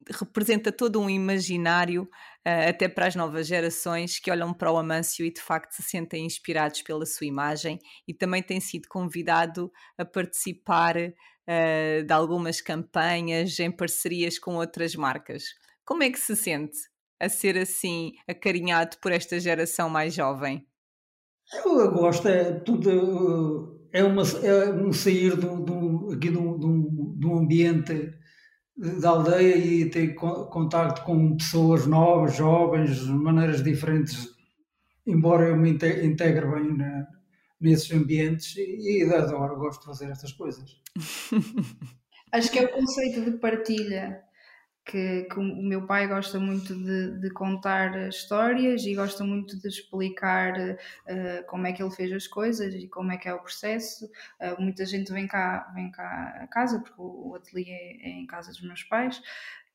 representa 0.07 0.71
todo 0.71 1.01
um 1.01 1.09
imaginário 1.09 2.03
uh, 2.03 2.69
até 2.69 2.87
para 2.87 3.07
as 3.07 3.15
novas 3.15 3.47
gerações 3.47 4.19
que 4.19 4.29
olham 4.29 4.53
para 4.53 4.71
o 4.71 4.77
Amâncio 4.77 5.25
e 5.25 5.33
de 5.33 5.41
facto 5.41 5.71
se 5.71 5.81
sentem 5.81 6.27
inspirados 6.27 6.83
pela 6.83 7.07
sua 7.07 7.25
imagem 7.25 7.79
e 8.07 8.13
também 8.13 8.43
tem 8.43 8.59
sido 8.59 8.87
convidado 8.87 9.71
a 9.97 10.05
participar 10.05 10.95
uh, 10.95 12.03
de 12.05 12.13
algumas 12.13 12.61
campanhas 12.61 13.59
em 13.59 13.71
parcerias 13.71 14.37
com 14.37 14.57
outras 14.57 14.95
marcas. 14.95 15.43
Como 15.83 16.03
é 16.03 16.11
que 16.11 16.19
se 16.19 16.35
sente 16.35 16.77
a 17.19 17.29
ser 17.29 17.57
assim 17.57 18.13
acarinhado 18.27 18.97
por 19.01 19.11
esta 19.11 19.39
geração 19.39 19.89
mais 19.89 20.13
jovem? 20.13 20.65
Eu 21.63 21.91
gosto, 21.91 22.27
é 22.27 22.51
tudo 22.59 23.87
é, 23.91 24.03
uma, 24.03 24.23
é 24.43 24.69
um 24.71 24.91
sair 24.91 25.35
do, 25.35 25.63
do, 25.63 26.11
aqui 26.11 26.29
do, 26.29 26.57
do, 26.57 27.13
do 27.17 27.33
ambiente 27.37 28.13
da 28.75 29.09
aldeia 29.09 29.55
e 29.55 29.89
ter 29.89 30.15
contato 30.15 31.05
com 31.05 31.37
pessoas 31.37 31.85
novas, 31.85 32.35
jovens, 32.35 33.01
maneiras 33.07 33.63
diferentes, 33.63 34.27
embora 35.07 35.47
eu 35.47 35.55
me 35.55 35.69
integre 35.69 36.45
bem 36.45 36.75
na, 36.75 37.07
nesses 37.61 37.89
ambientes 37.91 38.55
e, 38.57 39.03
e 39.03 39.13
adoro, 39.13 39.57
gosto 39.57 39.79
de 39.81 39.85
fazer 39.85 40.09
estas 40.09 40.33
coisas. 40.33 40.81
Acho 42.33 42.51
que 42.51 42.59
é 42.59 42.65
o 42.65 42.73
conceito 42.73 43.23
de 43.23 43.37
partilha 43.37 44.24
que, 44.85 45.23
que, 45.23 45.39
o 45.39 45.43
meu 45.43 45.85
pai 45.87 46.07
gosta 46.07 46.39
muito 46.39 46.75
de, 46.75 47.19
de, 47.19 47.29
contar 47.31 48.07
histórias 48.07 48.85
e 48.85 48.93
gosta 48.93 49.23
muito 49.23 49.59
de 49.59 49.67
explicar 49.67 50.53
uh, 50.59 51.45
como 51.47 51.65
é 51.65 51.73
que 51.73 51.81
ele 51.81 51.91
fez 51.91 52.11
as 52.13 52.27
coisas 52.27 52.73
e 52.75 52.87
como 52.87 53.11
é 53.11 53.17
que 53.17 53.27
é 53.27 53.33
o 53.33 53.39
processo. 53.39 54.05
Uh, 54.39 54.61
muita 54.61 54.85
gente 54.85 55.11
vem 55.11 55.27
cá, 55.27 55.71
vem 55.73 55.91
cá 55.91 56.39
a 56.39 56.47
casa, 56.47 56.79
porque 56.79 57.01
o, 57.01 57.33
ateliê 57.35 57.71
é, 57.71 58.09
é 58.09 58.11
em 58.11 58.27
casa 58.27 58.51
dos 58.51 58.61
meus 58.61 58.83
pais, 58.83 59.19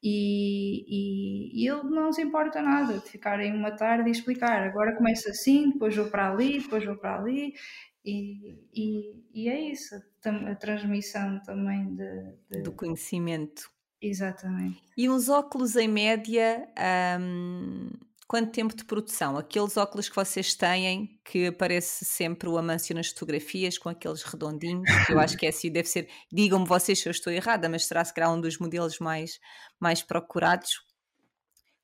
e, 0.03 0.85
e, 0.89 1.63
e, 1.65 1.69
ele 1.69 1.83
não 1.91 2.13
se 2.13 2.23
importa 2.23 2.63
nada 2.63 2.95
de 2.95 3.11
ficar 3.11 3.39
em 3.41 3.53
uma 3.53 3.73
tarde 3.73 4.09
e 4.09 4.13
explicar. 4.13 4.63
Agora 4.63 4.97
começa 4.97 5.31
assim, 5.31 5.73
depois 5.73 5.95
vou 5.95 6.07
para 6.07 6.31
ali, 6.31 6.61
depois 6.61 6.85
vou 6.85 6.97
para 6.97 7.17
ali, 7.17 7.53
e, 8.05 8.57
e, 8.73 9.25
e 9.35 9.49
é 9.49 9.61
isso, 9.61 9.95
a, 10.25 10.53
a 10.53 10.55
transmissão 10.55 11.41
também 11.43 11.95
de, 11.97 12.35
de... 12.49 12.63
do 12.63 12.73
conhecimento. 12.73 13.69
Exatamente. 14.01 14.83
E 14.97 15.09
uns 15.09 15.29
óculos 15.29 15.77
em 15.77 15.87
média, 15.87 16.67
um, 17.21 17.91
quanto 18.27 18.51
tempo 18.51 18.75
de 18.75 18.85
produção? 18.85 19.37
Aqueles 19.37 19.77
óculos 19.77 20.09
que 20.09 20.17
vocês 20.17 20.55
têm, 20.55 21.21
que 21.25 21.47
aparece 21.49 22.05
sempre 22.05 22.49
o 22.49 22.57
Amâncio 22.57 22.95
nas 22.95 23.09
fotografias, 23.09 23.77
com 23.77 23.89
aqueles 23.89 24.23
redondinhos, 24.23 24.89
que 25.07 25.13
eu 25.13 25.19
acho 25.19 25.37
que 25.37 25.47
é 25.47 25.51
assim, 25.51 25.71
deve 25.71 25.89
ser, 25.89 26.09
digam-me 26.33 26.67
vocês 26.67 26.99
se 26.99 27.09
eu 27.09 27.11
estou 27.11 27.33
errada, 27.33 27.69
mas 27.69 27.85
será 27.85 28.05
se 28.05 28.15
calhar 28.15 28.33
um 28.33 28.41
dos 28.41 28.59
modelos 28.59 28.99
mais, 28.99 29.39
mais 29.79 30.03
procurados. 30.03 30.81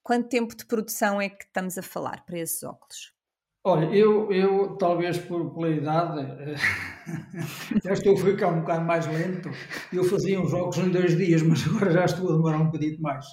Quanto 0.02 0.28
tempo 0.28 0.56
de 0.56 0.64
produção 0.64 1.20
é 1.20 1.28
que 1.28 1.44
estamos 1.44 1.76
a 1.76 1.82
falar 1.82 2.24
para 2.24 2.38
esses 2.38 2.62
óculos? 2.62 3.15
Olha, 3.68 3.86
eu, 3.86 4.30
eu 4.30 4.76
talvez 4.76 5.18
por, 5.18 5.52
pela 5.52 5.68
idade, 5.68 6.24
já 7.82 7.94
estou 7.94 8.14
a 8.14 8.16
ficar 8.16 8.46
um 8.46 8.60
bocado 8.60 8.84
mais 8.84 9.08
lento. 9.08 9.50
Eu 9.92 10.04
fazia 10.04 10.40
uns 10.40 10.52
jogos 10.52 10.78
em 10.78 10.88
dois 10.88 11.16
dias, 11.16 11.42
mas 11.42 11.66
agora 11.66 11.90
já 11.90 12.04
estou 12.04 12.28
a 12.28 12.36
demorar 12.36 12.58
um 12.58 12.66
bocadinho 12.66 13.02
mais. 13.02 13.26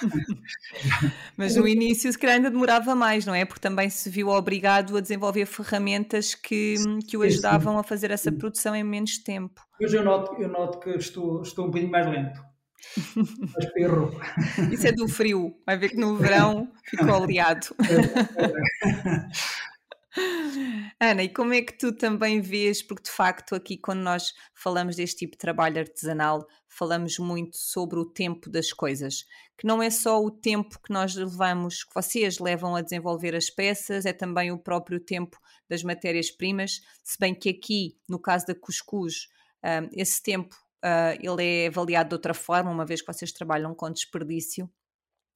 mas 1.36 1.56
no 1.56 1.66
início, 1.66 2.12
se 2.12 2.16
calhar, 2.16 2.36
ainda 2.36 2.52
demorava 2.52 2.94
mais, 2.94 3.26
não 3.26 3.34
é? 3.34 3.44
Porque 3.44 3.58
também 3.58 3.90
se 3.90 4.08
viu 4.08 4.28
obrigado 4.28 4.96
a 4.96 5.00
desenvolver 5.00 5.44
ferramentas 5.44 6.36
que, 6.36 6.76
que 7.08 7.16
o 7.16 7.22
ajudavam 7.22 7.76
a 7.76 7.82
fazer 7.82 8.12
essa 8.12 8.30
produção 8.30 8.76
em 8.76 8.84
menos 8.84 9.18
tempo. 9.18 9.60
Mas 9.80 9.92
eu 9.92 10.04
noto, 10.04 10.40
eu 10.40 10.48
noto 10.48 10.78
que 10.78 10.90
estou, 10.90 11.42
estou 11.42 11.64
um 11.64 11.68
bocadinho 11.68 11.90
mais 11.90 12.06
lento. 12.06 12.40
Mais 13.16 13.72
perro. 13.72 14.10
Isso 14.72 14.86
é 14.86 14.92
do 14.92 15.06
frio. 15.06 15.54
Vai 15.66 15.76
ver 15.76 15.90
que 15.90 15.96
no 15.96 16.16
verão 16.16 16.70
ficou 16.84 17.20
oleado. 17.20 17.66
Ana, 21.00 21.22
e 21.22 21.28
como 21.28 21.54
é 21.54 21.62
que 21.62 21.78
tu 21.78 21.92
também 21.92 22.40
vês, 22.40 22.82
porque 22.82 23.04
de 23.04 23.10
facto 23.10 23.54
aqui 23.54 23.78
quando 23.78 24.00
nós 24.00 24.32
falamos 24.54 24.96
deste 24.96 25.18
tipo 25.18 25.32
de 25.32 25.38
trabalho 25.38 25.78
artesanal, 25.78 26.46
falamos 26.68 27.18
muito 27.18 27.56
sobre 27.56 27.98
o 27.98 28.04
tempo 28.04 28.50
das 28.50 28.72
coisas, 28.72 29.24
que 29.56 29.66
não 29.66 29.82
é 29.82 29.90
só 29.90 30.20
o 30.20 30.30
tempo 30.30 30.80
que 30.82 30.92
nós 30.92 31.14
levamos, 31.14 31.84
que 31.84 31.94
vocês 31.94 32.38
levam 32.38 32.74
a 32.74 32.82
desenvolver 32.82 33.36
as 33.36 33.50
peças, 33.50 34.04
é 34.04 34.12
também 34.12 34.50
o 34.50 34.58
próprio 34.58 34.98
tempo 34.98 35.38
das 35.68 35.82
matérias-primas, 35.82 36.80
se 37.04 37.16
bem 37.18 37.34
que 37.34 37.48
aqui, 37.48 37.96
no 38.08 38.20
caso 38.20 38.46
da 38.46 38.54
cuscuz, 38.54 39.28
um, 39.64 39.88
esse 39.92 40.22
tempo 40.22 40.56
uh, 40.84 41.18
ele 41.20 41.64
é 41.64 41.66
avaliado 41.68 42.08
de 42.08 42.14
outra 42.14 42.34
forma, 42.34 42.70
uma 42.70 42.86
vez 42.86 43.00
que 43.00 43.12
vocês 43.12 43.32
trabalham 43.32 43.74
com 43.74 43.90
desperdício, 43.90 44.68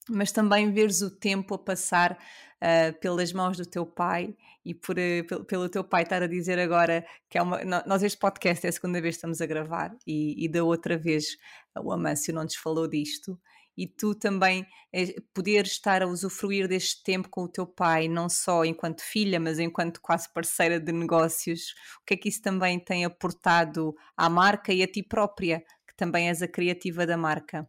mas 0.09 0.31
também 0.31 0.71
veres 0.71 1.01
o 1.01 1.09
tempo 1.09 1.55
a 1.55 1.59
passar 1.59 2.11
uh, 2.13 2.99
pelas 2.99 3.33
mãos 3.33 3.57
do 3.57 3.65
teu 3.65 3.85
pai 3.85 4.35
e 4.63 4.73
por, 4.73 4.95
uh, 4.97 5.43
pelo, 5.45 5.69
teu 5.69 5.83
pai 5.83 6.03
estar 6.03 6.21
a 6.21 6.27
dizer 6.27 6.59
agora 6.59 7.05
que 7.29 7.37
é 7.37 7.41
uma. 7.41 7.63
Nós, 7.85 8.03
este 8.03 8.17
podcast 8.17 8.65
é 8.65 8.69
a 8.69 8.71
segunda 8.71 9.01
vez 9.01 9.15
que 9.15 9.17
estamos 9.19 9.41
a 9.41 9.45
gravar 9.45 9.95
e, 10.05 10.45
e 10.45 10.47
da 10.47 10.63
outra 10.63 10.97
vez 10.97 11.37
o 11.77 11.91
Amâncio 11.91 12.33
não 12.33 12.43
nos 12.43 12.55
falou 12.55 12.87
disto. 12.87 13.39
E 13.77 13.87
tu 13.87 14.15
também 14.15 14.65
é, 14.93 15.19
poder 15.33 15.65
estar 15.65 16.01
a 16.01 16.07
usufruir 16.07 16.65
deste 16.65 17.03
tempo 17.03 17.27
com 17.27 17.41
o 17.41 17.49
teu 17.49 17.67
pai, 17.67 18.07
não 18.07 18.29
só 18.29 18.63
enquanto 18.63 19.01
filha, 19.01 19.37
mas 19.37 19.59
enquanto 19.59 19.99
quase 19.99 20.31
parceira 20.31 20.79
de 20.79 20.93
negócios, 20.93 21.75
o 22.01 22.05
que 22.05 22.13
é 22.13 22.17
que 22.17 22.29
isso 22.29 22.41
também 22.41 22.79
tem 22.79 23.03
aportado 23.03 23.93
à 24.15 24.29
marca 24.29 24.71
e 24.71 24.81
a 24.81 24.87
ti 24.87 25.03
própria, 25.03 25.59
que 25.85 25.93
também 25.97 26.29
és 26.29 26.41
a 26.41 26.47
criativa 26.47 27.05
da 27.05 27.17
marca? 27.17 27.67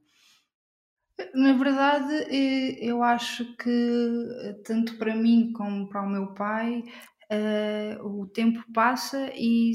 Na 1.35 1.53
verdade, 1.55 2.15
eh, 2.31 2.77
eu 2.85 3.03
acho 3.03 3.57
que 3.57 3.71
eh, 3.71 4.53
tanto 4.65 4.99
para 4.99 5.15
mim 5.15 5.53
como 5.53 5.89
para 5.89 6.03
o 6.03 6.09
meu 6.09 6.35
pai, 6.35 6.83
uh, 7.33 8.07
o 8.07 8.27
tempo 8.27 8.63
passa 8.73 9.31
e 9.35 9.73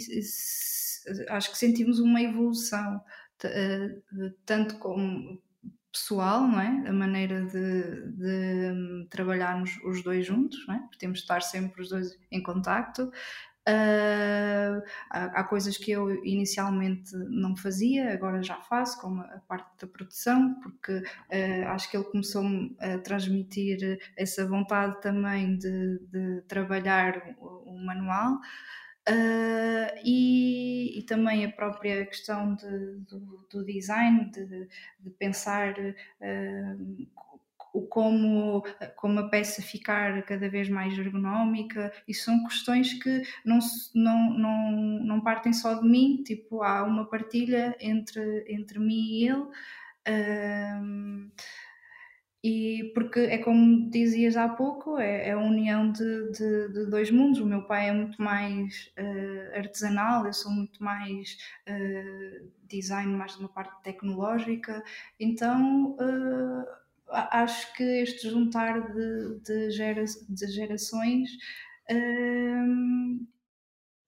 acho 1.30 1.52
que 1.52 1.58
sentimos 1.58 2.00
uma 2.00 2.22
evolução, 2.22 3.02
tanto 4.46 4.78
como 4.78 5.42
pessoal, 5.92 6.48
não 6.48 6.60
é? 6.60 6.88
A 6.90 6.94
maneira 6.94 7.44
de, 7.46 8.12
de 8.12 8.72
hum, 8.72 9.08
trabalharmos 9.10 9.72
os 9.84 10.04
dois 10.04 10.26
juntos, 10.26 10.66
não 10.68 10.76
é? 10.76 10.90
Temos 11.00 11.20
de 11.20 11.24
estar 11.24 11.42
sempre 11.42 11.82
os 11.82 11.90
dois 11.90 12.18
em 12.32 12.42
contacto, 12.42 13.12
Uh, 13.72 14.84
há, 15.10 15.44
coisas 15.46 15.78
que 15.78 15.92
eu 15.92 16.12
inicialmente 16.26 17.16
não 17.30 17.56
fazia, 17.56 18.12
agora 18.12 18.44
já 18.44 18.58
faço, 18.58 19.00
como 19.00 19.22
a 19.22 19.40
parte 19.48 19.70
da 19.80 19.88
produção, 19.88 20.60
porque 20.62 20.98
uh, 20.98 21.68
acho 21.68 21.90
que 21.90 21.96
ele 21.96 22.04
começou-me 22.06 22.76
a 22.80 22.98
transmitir 22.98 24.00
essa 24.18 24.46
vontade 24.46 25.00
também 25.00 25.58
de, 25.58 26.00
de 26.12 26.42
trabalhar 26.48 27.36
o, 27.40 27.72
o 27.72 27.86
manual. 27.86 28.40
Uh, 29.10 29.90
e, 30.04 31.00
e, 31.00 31.04
também 31.04 31.44
a 31.44 31.52
própria 31.52 32.06
questão 32.06 32.54
de, 32.54 32.98
do, 33.00 33.48
do, 33.50 33.66
design, 33.66 34.30
de, 34.30 34.68
de 35.00 35.10
pensar 35.18 35.74
uh, 35.80 37.08
o 37.74 37.82
como, 37.82 38.64
como 38.96 39.20
a 39.20 39.30
peça 39.30 39.62
ficar 39.62 40.22
cada 40.24 40.50
vez 40.50 40.70
mais 40.70 40.98
ergonómica, 40.98 41.92
e 42.08 42.14
são 42.14 42.44
questões 42.46 42.94
que 42.94 43.24
não, 43.46 43.60
não, 43.96 44.38
não, 44.38 44.72
não 45.04 45.22
partem 45.22 45.54
só 45.54 45.76
de 45.76 45.88
mim, 45.88 46.24
tipo, 46.24 46.64
há 46.64 46.84
uma 46.84 47.06
partilha 47.06 47.76
entre, 47.80 48.46
entre 48.48 48.80
mim 48.80 49.20
e 49.20 49.30
ele. 49.30 49.48
Um, 50.10 51.32
e 52.44 52.92
porque 52.96 53.20
é 53.20 53.38
como 53.38 53.88
dizias 53.92 54.36
há 54.36 54.50
pouco, 54.50 54.98
é, 54.98 55.28
é 55.30 55.32
a 55.34 55.38
união 55.38 55.92
de, 55.92 56.32
de, 56.32 56.70
de, 56.70 56.86
dois 56.88 57.12
mundos. 57.12 57.40
O 57.40 57.46
meu 57.46 57.62
pai 57.64 57.90
é 57.90 57.94
muito 57.94 58.20
mais 58.20 58.92
uh, 58.98 59.58
artesanal, 59.58 60.26
eu 60.26 60.34
sou 60.34 60.52
muito 60.52 60.84
mais 60.84 61.38
uh, 61.70 62.52
design, 62.68 63.14
mais 63.14 63.34
de 63.34 63.40
uma 63.42 63.50
parte 63.50 63.84
tecnológica. 63.84 64.84
Então 65.20 65.92
uh, 65.92 66.81
acho 67.12 67.74
que 67.74 67.84
este 67.84 68.30
juntar 68.30 68.94
de, 68.94 69.40
de, 69.42 69.72
gera, 69.72 70.04
de 70.04 70.48
gerações 70.48 71.30
um, 71.92 73.28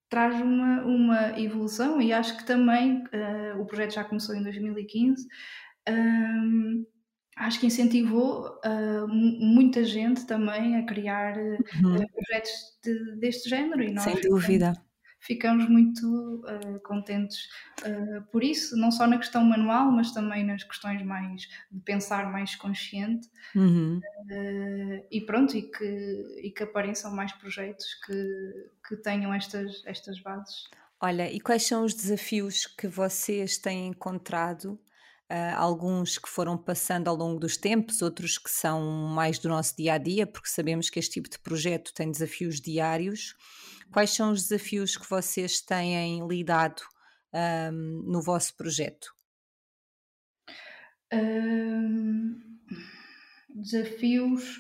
traz 0.09 0.39
uma, 0.41 0.83
uma 0.83 1.39
evolução 1.39 2.01
e 2.01 2.13
acho 2.13 2.37
que 2.37 2.45
também 2.45 3.03
uh, 3.05 3.59
o 3.59 3.65
projeto 3.65 3.95
já 3.95 4.03
começou 4.03 4.35
em 4.35 4.43
2015. 4.43 5.27
Um, 5.89 6.85
acho 7.35 7.59
que 7.59 7.65
incentivou 7.65 8.59
uh, 8.63 9.07
muita 9.07 9.83
gente 9.83 10.25
também 10.25 10.77
a 10.77 10.85
criar 10.85 11.35
uhum. 11.37 12.05
projetos 12.07 12.51
de, 12.83 13.15
deste 13.19 13.49
género 13.49 13.81
e 13.81 13.91
nós 13.91 14.03
Sem 14.03 14.21
dúvida 14.21 14.73
ficamos 15.23 15.67
muito 15.69 16.05
uh, 16.43 16.79
contentes 16.81 17.47
uh, 17.81 18.21
por 18.31 18.43
isso, 18.43 18.75
não 18.75 18.91
só 18.91 19.07
na 19.07 19.17
questão 19.17 19.43
manual, 19.43 19.91
mas 19.91 20.12
também 20.12 20.43
nas 20.43 20.63
questões 20.63 21.01
mais 21.03 21.47
de 21.71 21.79
pensar 21.81 22.31
mais 22.31 22.55
consciente. 22.55 23.29
Uhum. 23.55 23.99
Uh, 24.29 25.05
e 25.09 25.21
pronto, 25.25 25.55
e 25.57 25.63
que, 25.63 26.39
e 26.43 26.51
que 26.51 26.63
apareçam 26.63 27.12
mais 27.12 27.31
projetos 27.31 27.86
que, 28.05 28.69
que 28.88 28.97
tenham 28.97 29.33
estas, 29.33 29.81
estas 29.86 30.19
bases. 30.19 30.69
Olha, 31.01 31.31
e 31.31 31.39
quais 31.39 31.63
são 31.63 31.83
os 31.86 31.93
desafios 31.93 32.67
que 32.67 32.88
vocês 32.88 33.57
têm 33.57 33.88
encontrado? 33.88 34.79
Uh, 35.31 35.55
alguns 35.55 36.17
que 36.17 36.29
foram 36.29 36.57
passando 36.57 37.07
ao 37.07 37.15
longo 37.15 37.39
dos 37.39 37.57
tempos, 37.57 38.01
outros 38.01 38.38
que 38.38 38.51
são 38.51 38.81
mais 39.07 39.39
do 39.39 39.49
nosso 39.49 39.75
dia 39.75 39.93
a 39.93 39.97
dia, 39.97 40.27
porque 40.27 40.49
sabemos 40.49 40.89
que 40.89 40.99
este 40.99 41.13
tipo 41.13 41.29
de 41.29 41.39
projeto 41.39 41.93
tem 41.93 42.12
desafios 42.12 42.62
diários. 42.62 43.36
Quais 43.93 44.10
são 44.10 44.32
os 44.32 44.47
desafios 44.47 44.97
que 44.97 45.08
vocês 45.08 45.62
têm 45.62 46.27
lidado 46.27 46.82
um, 47.71 48.03
no 48.08 48.23
vosso 48.23 48.58
projeto? 48.58 49.13
desafios. 53.49 54.58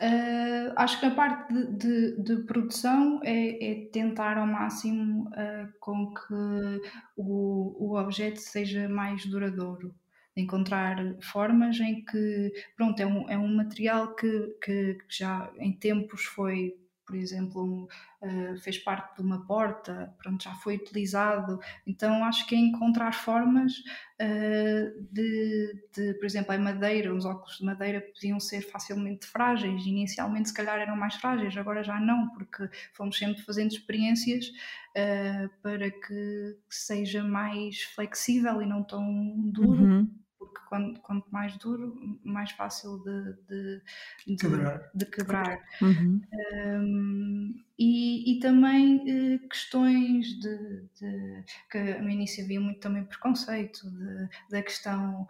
Uh, 0.00 0.72
acho 0.76 0.98
que 0.98 1.04
a 1.04 1.14
parte 1.14 1.52
de, 1.52 1.76
de, 1.76 2.22
de 2.22 2.36
produção 2.44 3.20
é, 3.22 3.70
é, 3.70 3.84
tentar 3.92 4.38
ao 4.38 4.46
máximo 4.46 5.28
uh, 5.28 5.70
com 5.78 6.14
que 6.14 6.80
o, 7.18 7.76
o 7.78 7.98
objeto 7.98 8.40
seja 8.40 8.88
mais 8.88 9.26
duradouro. 9.26 9.94
Encontrar 10.34 10.96
formas 11.20 11.78
em 11.80 12.02
que, 12.02 12.50
pronto, 12.74 12.98
é 12.98 13.04
um, 13.04 13.28
é 13.28 13.36
um 13.36 13.54
material 13.56 14.14
que, 14.14 14.56
que 14.64 14.96
já 15.06 15.52
em 15.58 15.70
tempos 15.70 16.24
foi 16.24 16.80
por 17.10 17.16
exemplo, 17.16 17.88
uh, 18.22 18.56
fez 18.58 18.78
parte 18.78 19.16
de 19.16 19.22
uma 19.22 19.44
porta, 19.44 20.14
pronto, 20.16 20.44
já 20.44 20.54
foi 20.54 20.76
utilizado. 20.76 21.58
Então 21.84 22.24
acho 22.24 22.46
que 22.46 22.54
é 22.54 22.58
encontrar 22.58 23.12
formas 23.12 23.78
uh, 24.20 25.08
de, 25.10 25.88
de, 25.92 26.14
por 26.14 26.24
exemplo, 26.24 26.54
a 26.54 26.58
madeira, 26.58 27.12
os 27.12 27.24
óculos 27.24 27.58
de 27.58 27.64
madeira 27.64 28.00
podiam 28.00 28.38
ser 28.38 28.60
facilmente 28.60 29.26
frágeis. 29.26 29.84
Inicialmente, 29.84 30.50
se 30.50 30.54
calhar, 30.54 30.78
eram 30.78 30.96
mais 30.96 31.16
frágeis, 31.16 31.56
agora 31.56 31.82
já 31.82 31.98
não, 31.98 32.28
porque 32.30 32.70
fomos 32.92 33.18
sempre 33.18 33.42
fazendo 33.42 33.72
experiências 33.72 34.46
uh, 34.46 35.50
para 35.60 35.90
que 35.90 36.56
seja 36.68 37.24
mais 37.24 37.82
flexível 37.82 38.62
e 38.62 38.66
não 38.66 38.84
tão 38.84 39.34
duro. 39.50 39.82
Uhum 39.82 40.20
porque 40.50 40.66
quando, 40.68 41.00
quanto 41.00 41.30
mais 41.30 41.56
duro, 41.56 42.18
mais 42.24 42.50
fácil 42.52 42.98
de, 42.98 43.32
de, 43.48 43.82
de 44.26 44.36
quebrar. 44.36 44.90
De 44.94 45.06
quebrar. 45.06 45.60
Uhum. 45.80 46.20
Um, 46.52 47.64
e, 47.78 48.32
e, 48.36 48.40
também 48.40 48.96
uh, 48.96 49.48
questões 49.48 50.26
de, 50.38 50.82
de, 51.00 51.44
que 51.70 51.78
no 51.78 52.10
início 52.10 52.44
havia 52.44 52.60
muito 52.60 52.80
também 52.80 53.04
preconceito 53.04 53.88
de, 53.90 54.28
da 54.50 54.62
questão 54.62 55.26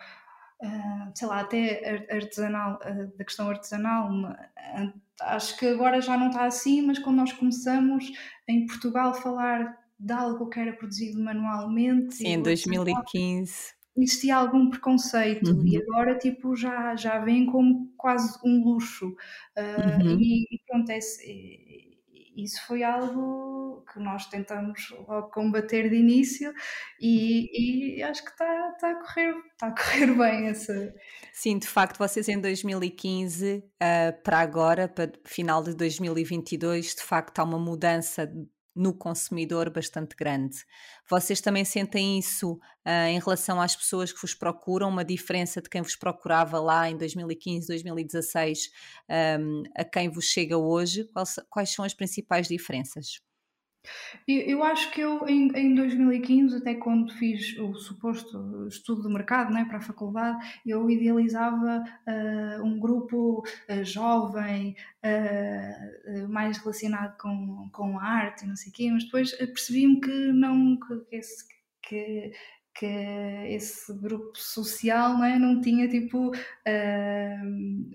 Uh, 0.63 1.11
sei 1.15 1.27
lá, 1.27 1.41
até 1.41 2.07
artesanal, 2.11 2.79
uh, 2.85 3.17
da 3.17 3.25
questão 3.25 3.49
artesanal. 3.49 4.13
Uh, 4.13 4.93
acho 5.23 5.57
que 5.57 5.67
agora 5.67 6.03
já 6.03 6.19
não 6.19 6.29
está 6.29 6.45
assim, 6.45 6.83
mas 6.83 6.99
quando 6.99 7.17
nós 7.17 7.33
começamos 7.33 8.13
em 8.47 8.67
Portugal 8.67 9.13
a 9.13 9.15
falar 9.15 9.79
de 9.99 10.13
algo 10.13 10.51
que 10.51 10.61
era 10.61 10.75
produzido 10.75 11.19
manualmente. 11.19 12.17
Sim, 12.17 12.29
em 12.29 12.43
2015 12.43 13.80
existia 14.03 14.37
algum 14.37 14.71
preconceito 14.71 15.51
uhum. 15.51 15.67
e 15.67 15.77
agora 15.77 16.19
tipo 16.19 16.57
já 16.57 16.95
já 16.97 17.19
vem 17.19 17.47
como 17.47 17.93
quase 17.97 18.39
um 18.45 18.65
luxo 18.65 19.09
uh, 19.09 20.03
uhum. 20.03 20.19
e, 20.19 20.45
e, 20.45 20.61
pronto 20.67 20.91
é, 20.91 20.99
isso 22.37 22.67
foi 22.67 22.83
algo 22.83 23.85
que 23.93 23.99
nós 23.99 24.27
tentamos 24.27 24.91
logo 25.09 25.31
combater 25.31 25.91
de 25.91 25.97
início 25.97 26.53
e, 27.01 27.97
e 27.99 28.03
acho 28.03 28.25
que 28.25 28.31
está 28.31 28.73
tá 28.81 28.91
a 28.91 28.95
correr 28.95 29.35
está 29.53 29.67
a 29.67 29.75
correr 29.75 30.15
bem 30.15 30.47
essa 30.49 30.95
sim 31.33 31.59
de 31.59 31.67
facto 31.67 31.99
vocês 31.99 32.29
em 32.29 32.41
2015 32.41 33.57
uh, 33.57 33.63
ah, 33.81 34.13
para 34.23 34.39
agora 34.41 34.89
para 34.89 35.13
final 35.25 35.63
de 35.63 35.75
2022 35.75 36.95
de 36.95 37.03
facto 37.03 37.39
há 37.39 37.45
uma 37.45 37.59
mudança 37.59 38.31
no 38.75 38.95
consumidor 38.95 39.71
bastante 39.71 40.15
grande. 40.17 40.65
Vocês 41.09 41.41
também 41.41 41.65
sentem 41.65 42.19
isso 42.19 42.55
uh, 42.87 43.09
em 43.09 43.19
relação 43.19 43.61
às 43.61 43.75
pessoas 43.75 44.13
que 44.13 44.21
vos 44.21 44.35
procuram, 44.35 44.89
uma 44.89 45.05
diferença 45.05 45.61
de 45.61 45.69
quem 45.69 45.83
vos 45.83 45.97
procurava 45.97 46.59
lá 46.61 46.89
em 46.89 46.97
2015, 46.97 47.67
2016 47.67 48.71
um, 49.41 49.63
a 49.77 49.85
quem 49.85 50.09
vos 50.09 50.27
chega 50.27 50.57
hoje? 50.57 51.05
Quais, 51.13 51.37
quais 51.49 51.73
são 51.73 51.85
as 51.85 51.95
principais 51.95 52.49
diferenças? 52.49 53.21
Eu, 54.27 54.63
acho 54.63 54.91
que 54.93 55.01
eu, 55.01 55.27
em, 55.27 55.49
em 55.57 55.75
2015, 55.75 56.59
até 56.59 56.75
quando 56.75 57.13
fiz 57.15 57.59
o 57.59 57.75
suposto 57.75 58.67
estudo 58.69 59.03
de 59.03 59.13
mercado 59.13 59.53
né, 59.53 59.65
para 59.65 59.79
a 59.79 59.83
faculdade, 59.83 60.39
eu 60.65 60.89
idealizava 60.91 61.83
uh, 62.07 62.65
um 62.65 62.79
grupo 62.79 63.41
uh, 63.41 63.85
jovem, 63.85 64.77
uh, 65.05 66.29
mais 66.29 66.59
relacionado 66.59 67.17
com, 67.19 67.69
com 67.73 67.99
a 67.99 68.05
arte 68.05 68.45
e 68.45 68.49
não 68.49 68.57
sei 68.57 68.71
o 68.71 68.75
quê, 68.75 68.91
mas 68.91 69.05
depois 69.05 69.33
percebi-me 69.33 70.01
que 70.01 70.33
não, 70.33 70.79
que, 70.79 71.17
esse, 71.17 71.45
que, 71.83 72.33
que 72.75 72.87
esse 72.87 73.93
grupo 73.99 74.37
social 74.37 75.19
né, 75.19 75.39
não 75.39 75.61
tinha 75.61 75.89
tipo 75.89 76.31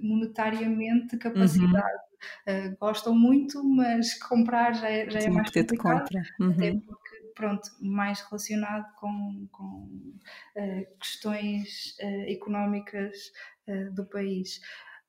monetariamente 0.02 1.18
capacidade. 1.18 1.76
Uhum 1.76 2.05
uh, 2.48 2.78
gostam 2.80 3.16
muito, 3.16 3.64
mas 3.64 4.14
comprar 4.20 4.74
já 4.74 4.90
é, 4.90 5.10
já 5.10 5.20
é 5.20 5.30
mais 5.30 5.52
complicado. 5.52 6.00
Compra. 6.00 6.24
Uhum. 6.40 6.52
Até 6.52 6.72
porque, 6.86 7.32
pronto, 7.36 7.70
mais 7.82 8.22
relacionado 8.22 8.86
com, 8.96 9.48
com 9.52 9.90
uh, 10.58 10.98
questões 11.00 11.96
uh, 12.02 12.32
económicas 12.32 13.32
do 13.94 14.06
país. 14.06 14.60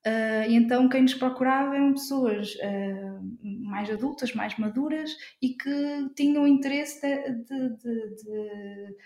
Uh, 0.07 0.48
e 0.48 0.55
então 0.55 0.88
quem 0.88 1.02
nos 1.02 1.14
procurava 1.14 1.74
eram 1.74 1.92
pessoas 1.92 2.55
uh, 2.55 3.38
mais 3.42 3.90
adultas, 3.90 4.33
mais 4.35 4.57
maduras 4.57 5.11
e 5.42 5.48
que 5.48 6.11
tinham 6.14 6.46
interesse 6.46 7.00
de, 7.00 7.44
de, 7.44 7.76
de, 7.76 8.14
de 8.14 8.96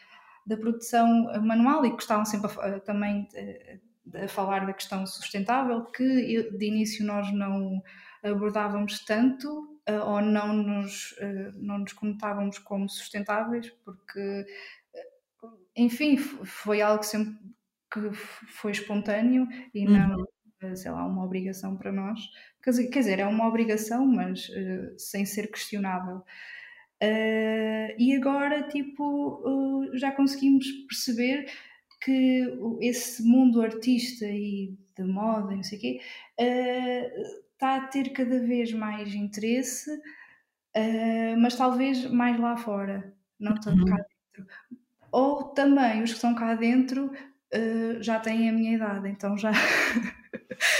da 0.46 0.56
produção 0.58 1.08
manual 1.42 1.86
e 1.86 1.90
gostavam 1.90 2.26
sempre 2.26 2.50
a, 2.60 2.80
também 2.80 3.26
a 4.14 4.28
falar 4.28 4.66
da 4.66 4.72
questão 4.72 5.06
sustentável, 5.06 5.84
que 5.86 6.50
de 6.50 6.66
início 6.66 7.04
nós 7.04 7.32
não 7.32 7.82
abordávamos 8.22 9.04
tanto 9.04 9.48
uh, 9.88 10.04
ou 10.04 10.20
não 10.20 10.52
nos, 10.52 11.12
uh, 11.12 11.52
não 11.56 11.78
nos 11.78 11.92
conotávamos 11.92 12.58
como 12.58 12.88
sustentáveis, 12.88 13.70
porque, 13.84 14.46
uh, 15.44 15.58
enfim, 15.76 16.16
foi 16.16 16.82
algo 16.82 17.02
sempre 17.02 17.38
que 17.92 18.12
foi 18.12 18.72
espontâneo 18.72 19.48
e 19.74 19.84
não, 19.84 20.24
uhum. 20.62 20.76
sei 20.76 20.90
lá, 20.90 21.04
uma 21.04 21.24
obrigação 21.24 21.76
para 21.76 21.90
nós. 21.90 22.20
Quer 22.62 22.70
dizer, 22.70 22.88
quer 22.88 22.98
dizer 23.00 23.18
é 23.18 23.26
uma 23.26 23.48
obrigação, 23.48 24.06
mas 24.06 24.48
sem 24.96 25.26
ser 25.26 25.50
questionável. 25.50 26.22
Uh, 27.02 27.96
e 27.98 28.14
agora, 28.14 28.62
tipo, 28.68 29.40
uh, 29.42 29.96
já 29.96 30.12
conseguimos 30.12 30.66
perceber 30.86 31.50
que 32.00 32.58
esse 32.80 33.22
mundo 33.22 33.60
artista 33.60 34.26
e 34.26 34.76
de 34.96 35.04
moda, 35.04 35.54
não 35.54 35.62
sei 35.62 35.78
o 35.78 35.80
quê, 35.80 36.00
uh, 36.40 37.40
está 37.52 37.76
a 37.76 37.86
ter 37.88 38.10
cada 38.10 38.40
vez 38.40 38.72
mais 38.72 39.14
interesse, 39.14 39.90
uh, 39.90 41.38
mas 41.38 41.56
talvez 41.56 42.10
mais 42.10 42.38
lá 42.40 42.56
fora, 42.56 43.12
não 43.38 43.54
tanto 43.54 43.80
uhum. 43.80 43.84
cá 43.84 43.96
dentro. 43.96 44.52
Ou 45.12 45.44
também 45.44 46.02
os 46.02 46.10
que 46.10 46.16
estão 46.16 46.34
cá 46.34 46.54
dentro 46.54 47.06
uh, 47.06 48.02
já 48.02 48.18
têm 48.18 48.48
a 48.48 48.52
minha 48.52 48.74
idade, 48.74 49.08
então 49.08 49.36
já. 49.36 49.52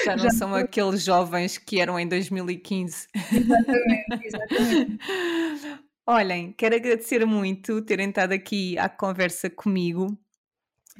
Já 0.04 0.14
não 0.14 0.24
já 0.24 0.30
são 0.30 0.54
aqueles 0.54 1.02
jovens 1.02 1.56
que 1.56 1.80
eram 1.80 1.98
em 1.98 2.06
2015. 2.06 3.08
Exatamente, 3.32 4.26
exatamente. 4.26 4.98
Olhem, 6.06 6.52
quero 6.52 6.74
agradecer 6.76 7.24
muito 7.24 7.80
terem 7.82 8.10
estado 8.10 8.32
aqui 8.32 8.76
à 8.76 8.90
conversa 8.90 9.48
comigo. 9.48 10.18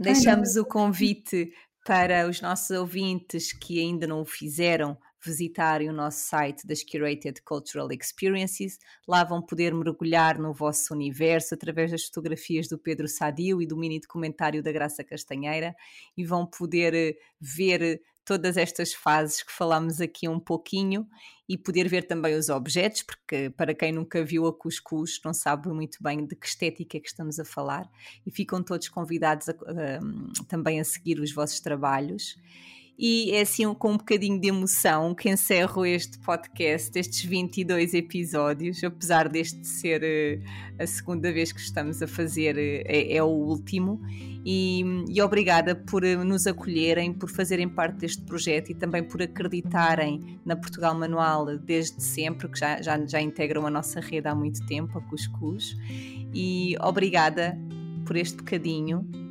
Deixamos 0.01 0.57
o 0.57 0.65
convite 0.65 1.53
para 1.85 2.27
os 2.27 2.41
nossos 2.41 2.71
ouvintes 2.71 3.53
que 3.53 3.79
ainda 3.79 4.07
não 4.07 4.23
o 4.23 4.25
fizeram 4.25 4.97
visitarem 5.23 5.91
o 5.91 5.93
nosso 5.93 6.21
site 6.21 6.67
das 6.67 6.83
Curated 6.83 7.43
Cultural 7.43 7.89
Experiences. 7.93 8.79
Lá 9.07 9.23
vão 9.23 9.43
poder 9.43 9.75
mergulhar 9.75 10.39
no 10.39 10.55
vosso 10.55 10.95
universo 10.95 11.55
através 11.55 11.91
das 11.91 12.05
fotografias 12.05 12.67
do 12.67 12.79
Pedro 12.79 13.07
Sadio 13.07 13.61
e 13.61 13.67
do 13.67 13.77
mini 13.77 14.01
documentário 14.01 14.63
da 14.63 14.73
Graça 14.73 15.05
Castanheira 15.05 15.75
e 16.17 16.25
vão 16.25 16.47
poder 16.47 16.95
eh, 16.95 17.17
ver 17.39 18.01
todas 18.25 18.57
estas 18.57 18.93
fases 18.93 19.43
que 19.43 19.53
falámos 19.53 20.01
aqui 20.01 20.29
um 20.29 20.39
pouquinho 20.39 21.09
e 21.49 21.59
poder 21.59 21.89
ver 21.89 22.07
também 22.07 22.37
os 22.37 22.49
objetos, 22.49 23.03
porque 23.03 23.51
para 23.51 23.75
quem 23.75 23.93
nunca 23.93 24.25
viu 24.25 24.47
a 24.47 24.57
Cuscuz 24.57 25.21
não 25.25 25.35
sabe 25.35 25.69
muito 25.69 25.99
bem 26.01 26.25
de 26.25 26.37
que 26.37 26.47
estética 26.47 26.97
é 26.97 27.01
que 27.01 27.09
estamos 27.09 27.41
a 27.41 27.45
falar 27.45 27.91
e 28.25 28.31
ficam 28.31 28.63
todos 28.63 28.89
convidados 28.89 29.49
a, 29.49 29.53
a, 29.53 30.45
também 30.47 30.79
a 30.81 30.85
seguir 30.85 31.19
os 31.19 31.33
vossos 31.33 31.59
trabalhos. 31.59 32.37
E 33.03 33.31
é 33.31 33.41
assim 33.41 33.73
com 33.73 33.93
um 33.93 33.97
bocadinho 33.97 34.39
de 34.39 34.49
emoção 34.49 35.15
que 35.15 35.31
encerro 35.31 35.87
este 35.87 36.19
podcast, 36.19 36.99
estes 36.99 37.25
22 37.25 37.95
episódios, 37.95 38.85
apesar 38.85 39.27
deste 39.27 39.67
ser 39.67 40.03
uh, 40.03 40.83
a 40.83 40.87
segunda 40.87 41.33
vez 41.33 41.51
que 41.51 41.61
estamos 41.61 42.03
a 42.03 42.07
fazer, 42.07 42.57
uh, 42.57 42.85
é, 42.85 43.15
é, 43.15 43.23
o 43.23 43.29
último. 43.29 44.03
E, 44.45 44.85
e, 45.09 45.23
obrigada 45.23 45.75
por 45.75 46.05
uh, 46.05 46.23
nos 46.23 46.47
acolherem, 46.47 47.15
por 47.15 47.31
fazerem 47.31 47.71
parte 47.71 48.01
deste 48.01 48.23
projeto 48.23 48.71
e 48.71 48.75
também 48.75 49.03
por 49.03 49.23
acreditarem 49.23 50.39
na 50.45 50.55
Portugal 50.55 50.95
Manual 50.95 51.57
desde 51.57 52.03
sempre, 52.03 52.51
que 52.51 52.59
já, 52.59 52.83
já, 52.83 53.03
já 53.07 53.19
integram 53.19 53.67
a 53.67 53.71
nossa 53.71 53.99
rede 53.99 54.29
há 54.29 54.35
muito 54.35 54.63
tempo, 54.67 54.99
a 54.99 55.01
Cuscuz. 55.01 55.75
E 56.35 56.77
obrigada 56.83 57.57
por 58.05 58.15
este 58.15 58.37
bocadinho 58.37 59.30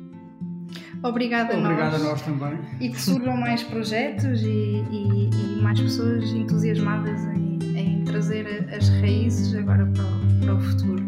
Obrigada, 1.02 1.56
Obrigada 1.56 1.96
a 1.96 1.98
nós. 1.98 2.02
a 2.02 2.10
nós 2.10 2.22
também. 2.22 2.58
E 2.80 2.88
que 2.90 3.00
surjam 3.00 3.36
mais 3.36 3.62
projetos 3.62 4.42
e, 4.42 4.84
e, 4.90 5.30
e 5.32 5.62
mais 5.62 5.80
pessoas 5.80 6.24
entusiasmadas 6.30 7.24
em, 7.34 7.58
em, 7.76 8.04
trazer 8.04 8.68
as 8.74 8.88
raízes 9.00 9.54
agora 9.54 9.86
para 9.86 10.04
o, 10.04 10.40
para 10.44 10.54
o 10.54 10.60
futuro. 10.60 11.02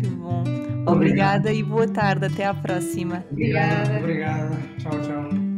Que 0.00 0.08
bom. 0.08 0.42
Obrigada 0.86 1.50
Obrigado. 1.50 1.50
e 1.50 1.62
boa 1.62 1.86
tarde. 1.88 2.26
Até 2.26 2.44
à 2.44 2.54
próxima. 2.54 3.24
Obrigada. 3.30 3.98
Obrigada. 3.98 4.58
Tchau, 4.78 5.00
tchau. 5.00 5.51